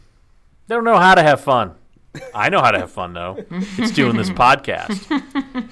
They 0.66 0.74
don't 0.74 0.84
know 0.84 0.98
how 0.98 1.14
to 1.14 1.22
have 1.22 1.40
fun. 1.40 1.74
I 2.34 2.48
know 2.48 2.60
how 2.60 2.70
to 2.70 2.78
have 2.78 2.90
fun 2.92 3.12
though. 3.12 3.44
It's 3.50 3.92
doing 3.92 4.16
this 4.16 4.30
podcast. 4.44 5.68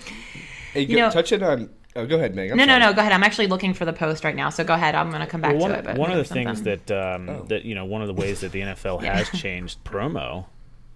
Hey, 0.73 0.83
You 0.83 0.97
go, 0.97 1.03
know- 1.03 1.11
touching 1.11 1.43
on. 1.43 1.71
Oh, 1.95 2.07
go 2.07 2.17
ahead, 2.17 2.35
Meg. 2.35 2.51
I'm 2.51 2.57
No, 2.57 2.65
no, 2.65 2.73
sorry. 2.79 2.81
no. 2.87 2.93
Go 2.95 3.01
ahead. 3.03 3.13
I'm 3.13 3.23
actually 3.23 3.49
looking 3.49 3.75
for 3.75 3.85
the 3.85 3.93
post 3.93 4.25
right 4.25 4.35
now. 4.35 4.49
So 4.49 4.65
go 4.65 4.73
ahead. 4.73 4.95
I'm 4.95 5.11
going 5.11 5.21
to 5.21 5.27
come 5.27 5.43
back 5.43 5.53
Well, 5.53 5.61
one, 5.63 5.71
to 5.73 5.79
it. 5.81 5.85
But 5.85 5.99
one 5.99 6.11
of 6.11 6.17
the 6.17 6.25
think 6.25 6.47
things 6.49 6.59
something. 6.59 6.81
that 6.87 7.15
um, 7.17 7.29
Oh. 7.29 7.43
that 7.49 7.65
you 7.67 7.75
know, 7.75 7.85
one 7.85 8.01
of 8.01 8.09
the 8.09 8.15
ways 8.15 8.41
that 8.41 8.51
the 8.53 8.63
NFL 8.63 9.03
has 9.05 9.29
changed 9.39 9.85
promo 9.85 10.47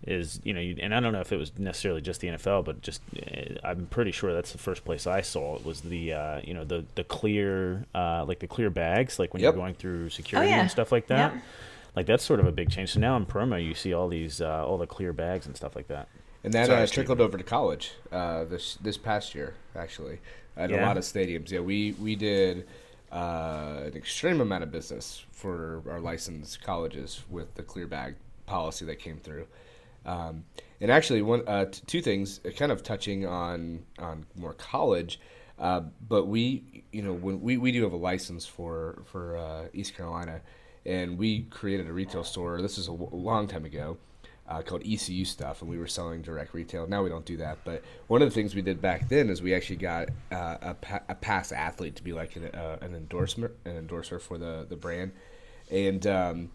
is 0.06 0.40
you 0.44 0.54
know, 0.54 0.60
you, 0.60 0.76
and 0.80 0.94
I 0.94 1.00
don't 1.00 1.12
know 1.12 1.20
if 1.20 1.32
it 1.32 1.36
was 1.36 1.52
necessarily 1.58 2.00
just 2.00 2.20
the 2.22 2.28
NFL, 2.28 2.64
but 2.64 2.80
just 2.80 3.02
uh, 3.14 3.56
I'm 3.62 3.86
pretty 3.88 4.10
sure 4.12 4.32
that's 4.32 4.52
the 4.52 4.58
first 4.58 4.86
place 4.86 5.06
I 5.06 5.20
saw 5.20 5.56
it 5.56 5.66
was 5.66 5.82
the 5.82 6.14
uh, 6.14 6.40
you 6.42 6.54
know 6.54 6.64
the 6.64 6.86
the 6.94 7.04
clear 7.04 7.84
uh, 7.94 8.24
like 8.26 8.38
the 8.38 8.46
clear 8.46 8.70
bags 8.70 9.18
like 9.18 9.34
when 9.34 9.42
Yep. 9.42 9.52
you're 9.54 9.60
going 9.62 9.74
through 9.74 10.08
security 10.08 10.50
yeah. 10.50 10.60
and 10.60 10.70
stuff 10.70 10.92
like 10.92 11.08
that. 11.08 11.34
Yep. 11.34 11.42
Like 11.94 12.06
that's 12.06 12.24
sort 12.24 12.40
of 12.40 12.46
a 12.46 12.52
big 12.52 12.70
change. 12.70 12.92
So 12.94 13.00
now 13.00 13.16
in 13.18 13.26
promo, 13.26 13.62
you 13.62 13.74
see 13.74 13.92
all 13.92 14.08
these 14.08 14.40
uh, 14.40 14.64
all 14.66 14.78
the 14.78 14.86
clear 14.86 15.12
bags 15.12 15.44
and 15.46 15.54
stuff 15.56 15.76
like 15.76 15.88
that. 15.88 16.08
And 16.46 16.54
that 16.54 16.68
Sorry, 16.68 16.82
uh, 16.84 16.86
trickled 16.86 17.20
over 17.20 17.36
to 17.36 17.42
college 17.42 17.90
uh, 18.12 18.44
this 18.44 18.76
this 18.76 18.96
past 18.96 19.34
year, 19.34 19.54
actually, 19.74 20.20
at 20.56 20.70
a 20.70 20.76
lot 20.76 20.96
of 20.96 21.02
stadiums. 21.02 21.50
Yeah, 21.50 21.58
we 21.58 21.96
we 22.00 22.14
did 22.14 22.68
uh, 23.10 23.80
an 23.86 23.96
extreme 23.96 24.40
amount 24.40 24.62
of 24.62 24.70
business 24.70 25.24
for 25.32 25.82
our 25.90 25.98
licensed 25.98 26.62
colleges 26.62 27.24
with 27.28 27.52
the 27.56 27.64
clear 27.64 27.88
bag 27.88 28.14
policy 28.46 28.84
that 28.84 29.00
came 29.00 29.18
through. 29.18 29.48
Um, 30.04 30.44
and 30.80 30.88
actually, 30.88 31.20
one 31.20 31.42
uh, 31.48 31.64
t- 31.64 31.82
two 31.88 32.00
things, 32.00 32.38
uh, 32.46 32.50
kind 32.50 32.70
of 32.70 32.84
touching 32.84 33.26
on 33.26 33.80
on 33.98 34.24
more 34.36 34.52
college. 34.52 35.18
Uh, 35.58 35.80
but 36.08 36.28
we, 36.28 36.84
you 36.92 37.02
know, 37.02 37.12
when 37.12 37.40
we, 37.40 37.56
we 37.56 37.72
do 37.72 37.82
have 37.82 37.92
a 37.92 37.96
license 37.96 38.46
for 38.46 39.02
for 39.04 39.36
uh, 39.36 39.64
East 39.72 39.96
Carolina, 39.96 40.42
and 40.84 41.18
we 41.18 41.42
created 41.50 41.88
a 41.88 41.92
retail 41.92 42.22
store. 42.22 42.62
This 42.62 42.78
is 42.78 42.86
a 42.86 42.92
w- 42.92 43.10
long 43.12 43.48
time 43.48 43.64
ago, 43.64 43.96
uh, 44.48 44.62
called 44.62 44.82
ECU 44.86 45.24
stuff, 45.24 45.60
and 45.60 45.70
we 45.70 45.78
were 45.78 45.86
selling 45.86 46.22
direct 46.22 46.54
retail. 46.54 46.86
Now 46.86 47.02
we 47.02 47.08
don't 47.08 47.24
do 47.24 47.36
that, 47.38 47.58
but 47.64 47.82
one 48.06 48.22
of 48.22 48.28
the 48.28 48.34
things 48.34 48.54
we 48.54 48.62
did 48.62 48.80
back 48.80 49.08
then 49.08 49.28
is 49.28 49.42
we 49.42 49.54
actually 49.54 49.76
got 49.76 50.08
uh, 50.30 50.56
a, 50.62 50.74
pa- 50.74 51.02
a 51.08 51.14
past 51.14 51.52
athlete 51.52 51.96
to 51.96 52.04
be 52.04 52.12
like 52.12 52.36
an, 52.36 52.46
uh, 52.46 52.78
an 52.80 52.94
endorsement, 52.94 53.52
an 53.64 53.76
endorser 53.76 54.18
for 54.18 54.38
the 54.38 54.66
the 54.68 54.76
brand, 54.76 55.12
and 55.70 56.06
um, 56.06 56.50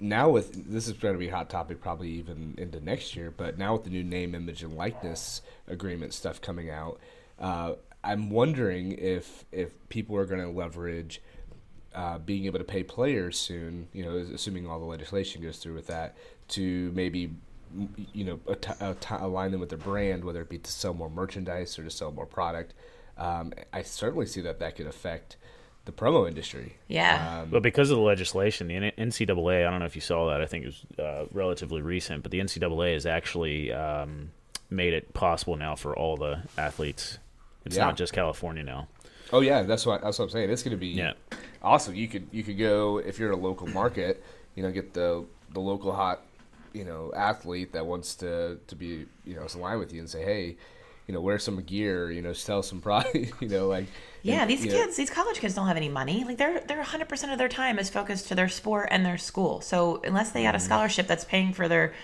now 0.00 0.28
with 0.28 0.70
this 0.70 0.88
is 0.88 0.94
going 0.94 1.14
to 1.14 1.18
be 1.18 1.28
a 1.28 1.34
hot 1.34 1.48
topic 1.48 1.80
probably 1.80 2.10
even 2.10 2.54
into 2.58 2.80
next 2.80 3.16
year, 3.16 3.32
but 3.34 3.58
now 3.58 3.74
with 3.74 3.84
the 3.84 3.90
new 3.90 4.04
name, 4.04 4.34
image, 4.34 4.62
and 4.62 4.76
likeness 4.76 5.42
agreement 5.68 6.12
stuff 6.12 6.40
coming 6.40 6.70
out, 6.70 6.98
uh, 7.38 7.74
I'm 8.02 8.30
wondering 8.30 8.92
if 8.92 9.44
if 9.52 9.70
people 9.88 10.16
are 10.16 10.26
going 10.26 10.40
to 10.40 10.50
leverage 10.50 11.20
uh, 11.96 12.18
being 12.18 12.44
able 12.44 12.58
to 12.58 12.64
pay 12.64 12.82
players 12.82 13.38
soon, 13.38 13.88
you 13.92 14.04
know, 14.04 14.16
assuming 14.34 14.66
all 14.68 14.78
the 14.78 14.84
legislation 14.86 15.42
goes 15.42 15.56
through 15.58 15.74
with 15.74 15.86
that, 15.88 16.14
to 16.48 16.92
maybe 16.94 17.32
you 18.12 18.24
know 18.24 18.38
at- 18.50 18.80
at- 18.80 19.10
align 19.20 19.50
them 19.50 19.60
with 19.60 19.70
their 19.70 19.78
brand, 19.78 20.24
whether 20.24 20.40
it 20.42 20.48
be 20.48 20.58
to 20.58 20.70
sell 20.70 20.94
more 20.94 21.10
merchandise 21.10 21.78
or 21.78 21.84
to 21.84 21.90
sell 21.90 22.12
more 22.12 22.26
product. 22.26 22.74
Um, 23.18 23.52
I 23.72 23.82
certainly 23.82 24.26
see 24.26 24.40
that 24.42 24.60
that 24.60 24.76
could 24.76 24.86
affect 24.86 25.36
the 25.86 25.92
promo 25.92 26.28
industry. 26.28 26.76
Yeah. 26.88 27.40
Um, 27.42 27.50
But 27.50 27.62
because 27.62 27.90
of 27.90 27.96
the 27.96 28.02
legislation, 28.02 28.68
the 28.68 28.74
NCAA, 28.74 29.66
I 29.66 29.70
don't 29.70 29.80
know 29.80 29.86
if 29.86 29.94
you 29.94 30.00
saw 30.02 30.28
that. 30.30 30.40
I 30.42 30.46
think 30.46 30.64
it 30.64 30.66
was 30.66 30.84
uh, 30.98 31.26
relatively 31.32 31.80
recent, 31.80 32.22
but 32.22 32.30
the 32.32 32.40
NCAA 32.40 32.92
has 32.94 33.06
actually 33.06 33.72
um, 33.72 34.30
made 34.68 34.92
it 34.94 35.14
possible 35.14 35.56
now 35.56 35.76
for 35.76 35.96
all 35.96 36.16
the 36.16 36.42
athletes. 36.58 37.18
It's 37.64 37.76
Yeah. 37.76 37.84
not 37.86 37.96
just 37.96 38.12
California 38.12 38.62
now. 38.64 38.88
Oh 39.32 39.40
yeah, 39.40 39.62
that's 39.62 39.86
what 39.86 40.02
that's 40.02 40.18
what 40.18 40.26
I'm 40.26 40.30
saying. 40.30 40.50
It's 40.50 40.62
going 40.62 40.76
to 40.76 40.80
be 40.80 40.88
Yeah. 40.92 41.12
awesome. 41.62 41.94
You 41.94 42.08
could 42.08 42.28
you 42.32 42.44
could 42.44 42.58
go 42.58 42.98
if 42.98 43.18
you're 43.18 43.32
a 43.32 43.36
local 43.36 43.66
market, 43.66 44.22
you 44.54 44.62
know, 44.62 44.70
get 44.70 44.94
the 44.94 45.26
the 45.50 45.60
local 45.60 45.92
hot, 45.92 46.22
you 46.72 46.84
know, 46.84 47.12
athlete 47.14 47.72
that 47.72 47.86
wants 47.86 48.14
to 48.16 48.58
to 48.66 48.76
be 48.76 49.06
you 49.24 49.34
know 49.36 49.46
align 49.54 49.78
with 49.78 49.92
you 49.92 50.00
and 50.00 50.08
say, 50.10 50.24
hey, 50.24 50.56
you 51.06 51.14
know, 51.14 51.20
wear 51.20 51.38
some 51.38 51.60
gear, 51.62 52.10
you 52.10 52.22
know, 52.22 52.32
sell 52.32 52.62
some 52.62 52.80
product, 52.82 53.16
you 53.40 53.48
know, 53.48 53.68
like 53.68 53.92
Yeah, 54.22 54.44
and, 54.44 54.50
these 54.50 54.64
you 54.64 54.70
know, 54.72 54.84
kids, 54.84 54.96
these 54.96 55.10
college 55.10 55.38
kids 55.38 55.54
don't 55.54 55.68
have 55.68 55.76
any 55.76 55.88
money. 55.88 56.24
Like 56.24 56.38
they're 56.38 56.60
they're 56.60 56.80
100% 56.80 57.32
of 57.32 57.38
their 57.38 57.48
time 57.48 57.78
is 57.78 57.88
focused 57.90 58.26
to 58.28 58.34
their 58.34 58.48
sport 58.48 58.88
and 58.90 59.06
their 59.06 59.18
school. 59.18 59.60
So 59.60 60.00
unless 60.04 60.32
they 60.32 60.42
got 60.42 60.54
Mm-hmm. 60.54 60.56
a 60.56 60.60
scholarship 60.60 61.06
that's 61.06 61.24
paying 61.24 61.52
for 61.52 61.68
their 61.68 61.94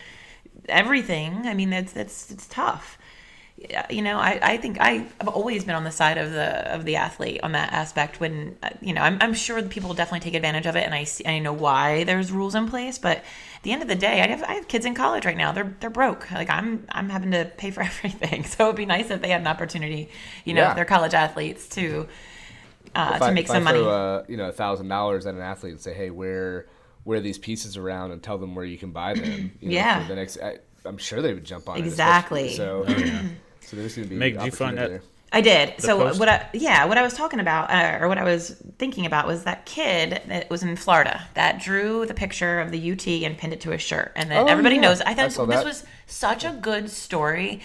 everything, 0.69 1.47
I 1.47 1.55
mean, 1.55 1.71
that's 1.71 1.93
that's 1.93 2.31
it's 2.31 2.47
tough. 2.49 2.99
Yeah, 3.56 3.87
You 3.90 4.02
know, 4.02 4.18
I, 4.18 4.40
I 4.42 4.56
think 4.56 4.80
I've 4.80 5.12
always 5.28 5.64
been 5.64 5.75
on 5.75 5.85
the 5.85 5.90
side 5.90 6.18
of 6.18 6.32
the 6.32 6.73
of 6.75 6.85
the 6.85 6.97
athlete 6.97 7.40
on 7.42 7.52
that 7.52 7.73
aspect. 7.73 8.18
When 8.18 8.56
uh, 8.62 8.71
you 8.80 8.92
know, 8.94 9.02
I'm, 9.02 9.18
I'm 9.21 9.35
sure 9.35 9.62
people 9.62 9.94
definitely 9.94 10.21
take 10.21 10.35
advantage 10.35 10.66
of 10.66 10.75
it, 10.75 10.85
and 10.85 10.94
I 10.94 11.04
see, 11.04 11.25
I 11.26 11.38
know 11.38 11.52
why 11.52 12.04
there's 12.04 12.32
rules 12.32 12.54
in 12.54 12.66
place. 12.68 12.99
But 12.99 13.18
at 13.18 13.62
the 13.62 13.73
end 13.73 13.82
of 13.82 13.88
the 13.88 13.94
day, 13.94 14.21
I 14.23 14.26
have 14.28 14.42
I 14.42 14.54
have 14.54 14.68
kids 14.68 14.85
in 14.87 14.94
college 14.94 15.25
right 15.26 15.37
now. 15.37 15.52
They're 15.52 15.76
they're 15.80 15.90
broke. 15.90 16.30
Like 16.30 16.50
I'm 16.50 16.87
I'm 16.90 17.09
having 17.11 17.30
to 17.32 17.44
pay 17.56 17.71
for 17.71 17.82
everything. 17.92 18.44
So 18.44 18.64
it'd 18.64 18.76
be 18.76 18.87
nice 18.87 19.11
if 19.11 19.21
they 19.23 19.28
had 19.28 19.42
an 19.42 19.47
opportunity. 19.47 20.09
You 20.44 20.54
know, 20.54 20.62
Yeah. 20.62 20.71
if 20.71 20.76
they're 20.76 20.85
college 20.87 21.14
athletes 21.14 21.68
to 21.71 22.09
uh, 22.94 23.18
to 23.18 23.25
I, 23.26 23.30
make 23.32 23.47
some 23.49 23.56
I 23.59 23.61
money. 23.61 23.78
throw 23.80 23.90
a, 23.90 24.25
you 24.28 24.37
know 24.38 24.49
a 24.49 24.52
thousand 24.52 24.88
dollars 24.88 25.26
at 25.26 25.35
an 25.35 25.40
athlete 25.40 25.73
and 25.73 25.80
say, 25.80 25.92
hey, 25.94 26.11
where 26.11 26.66
wear 27.04 27.21
these 27.21 27.38
pieces 27.38 27.76
around 27.76 28.12
and 28.12 28.23
tell 28.23 28.38
them 28.38 28.54
where 28.54 28.64
you 28.64 28.78
can 28.78 28.92
buy 28.92 29.12
them. 29.14 29.52
You 29.61 29.68
know, 29.68 29.75
Yeah. 29.75 30.02
For 30.02 30.09
the 30.09 30.16
next, 30.16 30.38
I, 30.40 30.59
I'm 30.85 30.99
sure 30.99 31.23
they 31.23 31.35
would 31.35 31.45
jump 31.45 31.69
on 31.69 31.79
Exactly. 31.79 32.47
it. 32.47 32.51
especially- 32.53 32.57
So, 32.57 32.85
so 33.61 33.77
there's 33.77 33.95
going 33.97 34.09
to 34.09 34.11
be 34.15 34.17
Meg, 34.17 34.35
did 34.37 34.45
you 34.47 34.51
find 34.53 34.79
that- 34.79 35.01
I 35.35 35.41
did. 35.41 35.81
so 35.81 35.97
post? 35.97 36.21
what 36.21 36.29
I 36.29 36.47
yeah, 36.53 36.85
what 36.85 36.99
I 36.99 37.03
was 37.03 37.15
talking 37.15 37.41
about 37.41 37.71
uh, 37.71 37.99
or 38.03 38.09
what 38.09 38.19
I 38.19 38.23
was 38.25 38.51
thinking 38.79 39.07
about 39.07 39.27
was 39.27 39.45
that 39.45 39.65
kid 39.65 40.21
that 40.27 40.51
was 40.51 40.62
in 40.62 40.77
Florida 40.77 41.27
that 41.33 41.59
drew 41.59 42.05
the 42.05 42.12
picture 42.12 42.61
of 42.61 42.71
the 42.71 42.93
UT 42.93 43.07
and 43.07 43.39
pinned 43.39 43.55
it 43.55 43.62
to 43.62 43.71
his 43.71 43.81
shirt, 43.81 44.12
and 44.15 44.31
then 44.31 44.43
Oh, 44.45 44.47
everybody 44.47 44.75
yeah. 44.75 44.83
knows. 44.83 45.01
I 45.01 45.12
I 45.12 45.15
thought 45.15 45.33
saw 45.33 45.47
this 45.47 45.57
that. 45.57 45.65
was 45.65 45.85
such 46.07 46.45
a 46.45 46.51
good 46.51 46.91
story. 46.91 47.62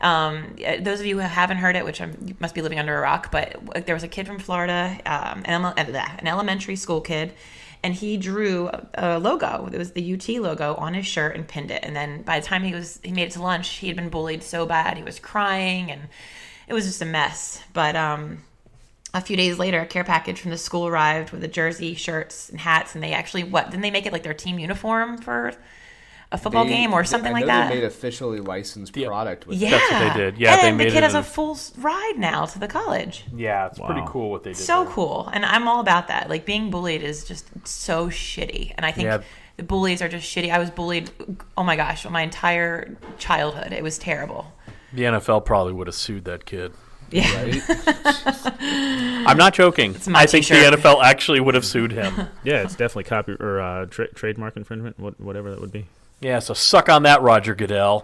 Um, 0.00 0.54
uh, 0.64 0.76
those 0.80 1.00
of 1.00 1.06
you 1.06 1.16
who 1.16 1.26
haven't 1.26 1.56
heard 1.56 1.74
it, 1.74 1.84
which 1.84 2.00
I'm, 2.00 2.16
you 2.24 2.36
must 2.38 2.54
be 2.54 2.62
living 2.62 2.78
under 2.78 2.96
a 2.96 3.00
rock, 3.00 3.32
but 3.32 3.84
there 3.84 3.96
was 3.96 4.04
a 4.04 4.08
kid 4.08 4.28
from 4.28 4.38
Florida, 4.38 4.96
um, 5.04 5.42
an, 5.44 5.64
ele- 5.64 5.74
uh, 5.76 6.08
an 6.20 6.28
elementary 6.28 6.76
school 6.76 7.00
kid, 7.00 7.32
and 7.82 7.94
he 7.94 8.16
drew 8.16 8.70
a, 8.94 9.18
logo. 9.18 9.68
It 9.72 9.78
was 9.78 9.92
the 9.92 10.14
UT 10.14 10.28
logo 10.40 10.74
on 10.74 10.94
his 10.94 11.06
shirt 11.06 11.36
and 11.36 11.46
pinned 11.46 11.70
it. 11.70 11.84
And 11.84 11.94
then 11.94 12.22
by 12.22 12.40
the 12.40 12.46
time 12.46 12.62
he 12.64 12.74
was 12.74 13.00
he 13.02 13.12
made 13.12 13.28
it 13.28 13.32
to 13.32 13.42
lunch, 13.42 13.68
he 13.76 13.86
had 13.86 13.96
been 13.96 14.08
bullied 14.08 14.42
so 14.42 14.66
bad 14.66 14.96
he 14.96 15.02
was 15.02 15.18
crying, 15.18 15.90
and 15.90 16.02
it 16.66 16.74
was 16.74 16.86
just 16.86 17.02
a 17.02 17.06
mess. 17.06 17.62
But 17.72 17.96
um, 17.96 18.38
a 19.14 19.20
few 19.20 19.36
days 19.36 19.58
later, 19.58 19.80
a 19.80 19.86
care 19.86 20.04
package 20.04 20.40
from 20.40 20.50
the 20.50 20.58
school 20.58 20.86
arrived 20.86 21.30
with 21.30 21.42
a 21.44 21.48
jersey, 21.48 21.94
shirts, 21.94 22.48
and 22.48 22.60
hats, 22.60 22.94
and 22.94 23.02
they 23.02 23.12
actually 23.12 23.44
what 23.44 23.70
didn't 23.70 23.82
they 23.82 23.90
make 23.90 24.06
it 24.06 24.12
like 24.12 24.22
their 24.22 24.34
team 24.34 24.58
uniform 24.58 25.18
for 25.18 25.54
a 26.30 26.36
football 26.38 26.64
They- 26.64 26.70
game 26.70 26.92
or 26.92 27.04
something 27.04 27.30
I 27.30 27.34
like 27.34 27.40
know 27.42 27.46
that? 27.54 27.68
They 27.70 27.76
made 27.76 27.84
officially 27.84 28.40
licensed 28.40 28.92
product 28.92 29.46
with 29.46 29.56
yeah, 29.58 29.70
That's 29.70 29.90
what 29.92 30.14
they 30.14 30.20
did. 30.20 30.38
Yeah, 30.38 30.52
and 30.52 30.58
they 30.58 30.62
then 30.64 30.76
made 30.76 30.84
the 30.84 30.88
it 30.88 30.92
kid 30.94 31.02
has 31.04 31.14
a 31.14 31.18
a- 31.20 31.22
full 31.22 31.58
ride 31.78 32.14
now 32.18 32.44
to 32.46 32.58
the 32.58 32.68
college. 32.68 33.24
Yeah, 33.34 33.66
it's 33.66 33.78
pretty 33.78 34.02
cool 34.06 34.30
what 34.30 34.42
they 34.44 34.50
did. 34.52 34.58
So 34.58 34.84
there. 34.84 34.92
cool, 34.92 35.30
and 35.32 35.44
I'm 35.44 35.66
all 35.66 35.80
about 35.80 36.08
that. 36.08 36.28
Like 36.28 36.44
being 36.44 36.70
bullied 36.70 37.02
is 37.02 37.24
just 37.24 37.46
so 37.66 38.08
shitty, 38.08 38.72
and 38.76 38.84
I 38.84 38.92
think 38.92 39.06
Yeah. 39.06 39.22
the 39.56 39.62
bullies 39.62 40.02
are 40.02 40.08
just 40.08 40.26
shitty. 40.34 40.50
I 40.52 40.58
was 40.58 40.70
bullied. 40.70 41.10
Oh 41.56 41.62
my 41.64 41.76
gosh, 41.76 42.06
my 42.08 42.22
entire 42.22 42.96
childhood. 43.18 43.72
It 43.72 43.82
was 43.82 43.96
terrible. 43.98 44.52
The 44.92 45.02
NFL 45.04 45.44
probably 45.44 45.72
would 45.72 45.86
have 45.86 45.96
sued 45.96 46.24
that 46.26 46.44
kid. 46.46 46.72
Yeah. 47.10 47.24
I'm 48.60 49.36
not 49.38 49.54
joking. 49.54 49.96
I 50.14 50.26
think 50.26 50.44
t-shirt. 50.46 50.70
the 50.72 50.76
NFL 50.76 51.02
actually 51.02 51.40
would 51.40 51.54
have 51.54 51.64
sued 51.64 51.92
him. 51.92 52.14
Yeah, 52.44 52.62
it's 52.62 52.74
definitely 52.74 53.04
copy 53.04 53.32
or 53.40 53.60
uh, 53.60 53.86
tra- 53.86 54.12
trademark 54.12 54.56
infringement, 54.56 54.98
what, 54.98 55.18
whatever 55.20 55.50
that 55.50 55.60
would 55.60 55.72
be. 55.72 55.86
Yeah, 56.20 56.38
so 56.38 56.54
suck 56.54 56.88
on 56.88 57.02
that, 57.04 57.22
Roger 57.22 57.54
Goodell. 57.54 58.02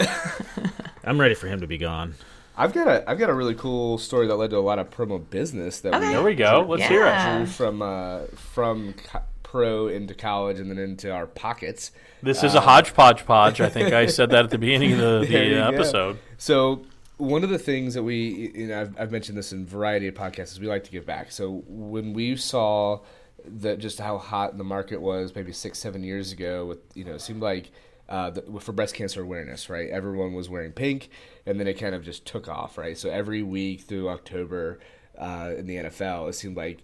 I'm 1.05 1.21
ready 1.21 1.35
for 1.35 1.47
him 1.47 1.61
to 1.61 1.67
be 1.67 1.79
gone. 1.79 2.15
I've 2.57 2.73
got 2.73 2.87
a 2.87 3.11
I've 3.11 3.19
got 3.19 3.31
a 3.31 3.35
really 3.35 3.55
cool 3.55 3.99
story 3.99 4.29
that 4.29 4.37
led 4.37 4.51
to 4.51 4.59
a 4.59 4.61
lot 4.61 4.79
of 4.79 4.91
promo 4.91 5.29
business 5.29 5.81
that 5.81 5.95
Okay. 5.95 6.13
There 6.13 6.23
we 6.23 6.35
go. 6.35 6.65
Let's 6.69 6.85
hear 6.85 7.07
it. 7.07 7.37
Drew 7.37 7.47
from 7.47 7.83
uh, 7.83 8.21
from 8.37 8.95
co- 8.95 9.23
pro 9.43 9.89
into 9.89 10.15
college 10.15 10.61
and 10.61 10.71
then 10.71 10.79
into 10.79 11.13
our 11.13 11.27
pockets. 11.27 11.91
This 12.23 12.43
is 12.43 12.55
a 12.55 12.61
hodgepodge 12.61 13.27
podge. 13.27 13.61
I 13.61 13.69
think 13.69 13.93
I 13.93 14.07
said 14.19 14.31
that 14.31 14.45
at 14.45 14.51
the 14.51 14.59
beginning 14.59 14.93
of 14.93 14.99
the, 14.99 15.27
the 15.27 15.63
uh, 15.63 15.71
go. 15.71 15.77
episode. 15.77 16.19
So 16.39 16.85
one 17.17 17.45
of 17.45 17.51
the 17.51 17.59
things 17.59 17.95
that 17.95 18.03
we, 18.03 18.53
you 18.55 18.67
know, 18.69 18.81
I've, 18.81 19.01
I've 19.01 19.13
mentioned 19.13 19.39
this 19.39 19.53
in 19.53 19.63
a 19.63 19.65
variety 19.65 20.09
of 20.09 20.15
podcasts, 20.15 20.53
is 20.53 20.61
we 20.61 20.67
like 20.67 20.85
to 20.85 20.91
give 20.91 21.07
back. 21.07 21.31
So 21.31 21.63
when 21.69 22.13
we 22.13 22.37
saw 22.37 23.01
that 23.45 23.79
just 23.79 23.99
how 24.01 24.19
hot 24.19 24.59
the 24.59 24.65
market 24.65 25.01
was, 25.01 25.35
maybe 25.35 25.53
six, 25.53 25.79
seven 25.79 26.03
years 26.03 26.33
ago, 26.33 26.67
with 26.67 26.79
you 26.95 27.05
know, 27.05 27.15
it 27.15 27.21
seemed 27.21 27.43
like 27.43 27.71
uh, 28.09 28.31
the, 28.31 28.43
for 28.61 28.73
breast 28.73 28.95
cancer 28.95 29.23
awareness, 29.23 29.71
right? 29.71 29.89
Everyone 29.91 30.35
was 30.35 30.49
wearing 30.49 30.73
pink, 30.73 31.11
and 31.47 31.59
then 31.59 31.67
it 31.67 31.75
kind 31.75 31.95
of 31.95 32.03
just 32.03 32.27
took 32.27 32.49
off, 32.49 32.77
right? 32.79 32.97
So 32.97 33.11
every 33.11 33.43
week 33.43 33.83
through 33.83 34.09
October 34.09 34.79
uh, 35.19 35.53
in 35.57 35.67
the 35.67 35.77
NFL, 35.77 36.29
it 36.29 36.35
seemed 36.35 36.57
like 36.57 36.83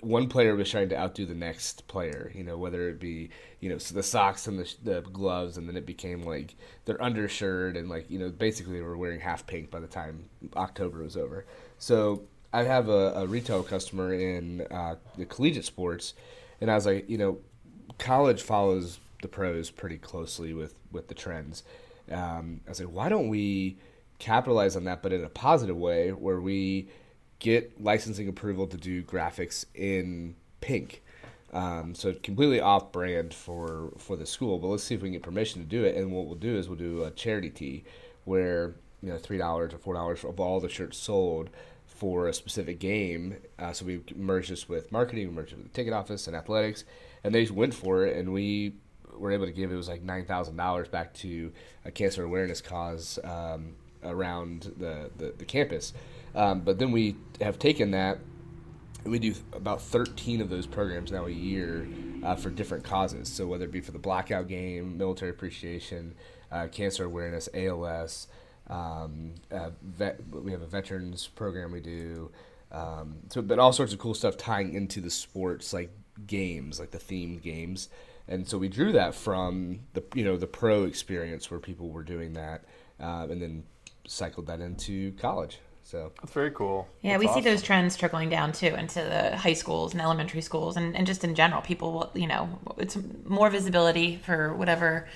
one 0.00 0.28
player 0.28 0.54
was 0.54 0.70
trying 0.70 0.88
to 0.90 0.96
outdo 0.96 1.26
the 1.26 1.34
next 1.34 1.88
player, 1.88 2.30
you 2.34 2.44
know, 2.44 2.56
whether 2.56 2.88
it 2.88 3.00
be, 3.00 3.30
you 3.58 3.68
know, 3.68 3.78
so 3.78 3.94
the 3.94 4.02
socks 4.02 4.46
and 4.46 4.58
the, 4.58 4.74
the 4.84 5.00
gloves, 5.00 5.56
and 5.56 5.68
then 5.68 5.76
it 5.76 5.84
became 5.84 6.22
like 6.22 6.54
their 6.84 7.02
undershirt, 7.02 7.76
and 7.76 7.88
like, 7.88 8.08
you 8.08 8.18
know, 8.18 8.28
basically 8.28 8.74
they 8.74 8.80
were 8.80 8.96
wearing 8.96 9.18
half 9.18 9.46
pink 9.46 9.70
by 9.70 9.80
the 9.80 9.88
time 9.88 10.28
October 10.54 11.02
was 11.02 11.16
over. 11.16 11.44
So 11.78 12.22
I 12.52 12.62
have 12.62 12.88
a, 12.88 13.12
a 13.16 13.26
retail 13.26 13.64
customer 13.64 14.14
in 14.14 14.60
uh, 14.70 14.96
the 15.16 15.26
collegiate 15.26 15.64
sports, 15.64 16.14
and 16.60 16.70
I 16.70 16.76
was 16.76 16.86
like, 16.86 17.10
you 17.10 17.18
know, 17.18 17.38
college 17.98 18.42
follows 18.42 19.00
the 19.22 19.28
pros 19.28 19.70
pretty 19.70 19.98
closely 19.98 20.52
with, 20.52 20.74
with 20.90 21.08
the 21.08 21.14
trends. 21.14 21.62
Um, 22.10 22.60
I 22.66 22.70
was 22.70 22.80
like, 22.80 22.90
why 22.90 23.08
don't 23.08 23.28
we 23.28 23.78
capitalize 24.18 24.76
on 24.76 24.84
that, 24.84 25.02
but 25.02 25.12
in 25.12 25.24
a 25.24 25.28
positive 25.28 25.76
way, 25.76 26.10
where 26.10 26.40
we 26.40 26.88
get 27.38 27.82
licensing 27.82 28.28
approval 28.28 28.66
to 28.68 28.76
do 28.76 29.02
graphics 29.02 29.64
in 29.74 30.36
pink. 30.60 31.02
Um, 31.52 31.94
so 31.94 32.14
completely 32.22 32.60
off 32.60 32.92
brand 32.92 33.34
for 33.34 33.92
for 33.98 34.16
the 34.16 34.24
school, 34.24 34.58
but 34.58 34.68
let's 34.68 34.84
see 34.84 34.94
if 34.94 35.02
we 35.02 35.08
can 35.08 35.14
get 35.14 35.22
permission 35.22 35.60
to 35.60 35.68
do 35.68 35.84
it. 35.84 35.96
And 35.96 36.12
what 36.12 36.26
we'll 36.26 36.36
do 36.36 36.56
is 36.56 36.68
we'll 36.68 36.78
do 36.78 37.04
a 37.04 37.10
charity 37.10 37.50
tee 37.50 37.84
where 38.24 38.74
you 39.02 39.10
know 39.10 39.18
three 39.18 39.38
dollars 39.38 39.74
or 39.74 39.78
four 39.78 39.92
dollars 39.92 40.24
of 40.24 40.40
all 40.40 40.60
the 40.60 40.68
shirts 40.68 40.96
sold 40.96 41.50
for 41.84 42.26
a 42.26 42.32
specific 42.32 42.78
game. 42.78 43.36
Uh, 43.58 43.72
so 43.72 43.84
we 43.84 44.02
merged 44.16 44.50
this 44.50 44.68
with 44.68 44.90
marketing, 44.90 45.28
we 45.28 45.34
merged 45.34 45.52
it 45.52 45.56
with 45.56 45.66
the 45.66 45.72
ticket 45.72 45.92
office 45.92 46.26
and 46.26 46.34
athletics, 46.34 46.84
and 47.22 47.34
they 47.34 47.44
went 47.46 47.74
for 47.74 48.06
it, 48.06 48.16
and 48.16 48.32
we 48.32 48.74
were 49.22 49.30
able 49.30 49.46
to 49.46 49.52
give 49.52 49.72
it 49.72 49.76
was 49.76 49.88
like 49.88 50.02
nine 50.02 50.26
thousand 50.26 50.56
dollars 50.56 50.88
back 50.88 51.14
to 51.14 51.52
a 51.84 51.90
cancer 51.90 52.24
awareness 52.24 52.60
cause 52.60 53.18
um, 53.24 53.76
around 54.02 54.72
the, 54.76 55.10
the, 55.16 55.32
the 55.38 55.44
campus. 55.44 55.92
Um, 56.34 56.60
but 56.60 56.78
then 56.78 56.90
we 56.92 57.16
have 57.40 57.58
taken 57.58 57.92
that 57.92 58.18
we 59.04 59.18
do 59.18 59.34
about 59.52 59.80
13 59.82 60.40
of 60.40 60.48
those 60.48 60.66
programs 60.66 61.10
now 61.10 61.26
a 61.26 61.30
year 61.30 61.88
uh, 62.22 62.36
for 62.36 62.50
different 62.50 62.84
causes. 62.84 63.28
So 63.28 63.46
whether 63.46 63.64
it 63.64 63.72
be 63.72 63.80
for 63.80 63.92
the 63.92 63.98
blackout 63.98 64.48
game, 64.48 64.96
military 64.96 65.30
appreciation, 65.30 66.14
uh, 66.50 66.68
cancer 66.70 67.04
awareness, 67.04 67.48
ALS, 67.54 68.28
um, 68.70 69.34
uh, 69.50 69.70
vet, 69.82 70.20
we 70.30 70.52
have 70.52 70.62
a 70.62 70.66
veterans 70.66 71.26
program 71.26 71.72
we 71.72 71.80
do. 71.80 72.30
Um, 72.70 73.16
so, 73.28 73.42
but 73.42 73.58
all 73.58 73.72
sorts 73.72 73.92
of 73.92 73.98
cool 73.98 74.14
stuff 74.14 74.36
tying 74.36 74.74
into 74.74 75.00
the 75.00 75.10
sports, 75.10 75.72
like 75.72 75.90
games, 76.26 76.78
like 76.78 76.90
the 76.90 76.98
themed 76.98 77.42
games. 77.42 77.88
And 78.28 78.48
so 78.48 78.58
we 78.58 78.68
drew 78.68 78.92
that 78.92 79.14
from 79.14 79.80
the 79.94 80.04
you 80.14 80.24
know 80.24 80.36
the 80.36 80.46
pro 80.46 80.84
experience 80.84 81.50
where 81.50 81.60
people 81.60 81.90
were 81.90 82.04
doing 82.04 82.34
that, 82.34 82.64
uh, 83.00 83.26
and 83.30 83.42
then 83.42 83.64
cycled 84.06 84.46
that 84.46 84.60
into 84.60 85.12
college. 85.12 85.58
So 85.84 86.12
That's 86.20 86.32
very 86.32 86.52
cool. 86.52 86.88
Yeah, 87.02 87.18
we 87.18 87.26
see 87.28 87.40
those 87.40 87.62
trends 87.62 87.96
trickling 87.96 88.28
down 88.28 88.52
too 88.52 88.66
into 88.66 89.00
the 89.00 89.36
high 89.36 89.52
schools 89.52 89.92
and 89.92 90.00
elementary 90.00 90.40
schools, 90.40 90.76
and, 90.76 90.96
and 90.96 91.06
just 91.06 91.24
in 91.24 91.34
general, 91.34 91.60
people 91.60 91.92
will, 91.92 92.10
you 92.14 92.26
know, 92.26 92.58
it's 92.78 92.96
more 93.24 93.50
visibility 93.50 94.16
for 94.24 94.54
whatever, 94.54 95.08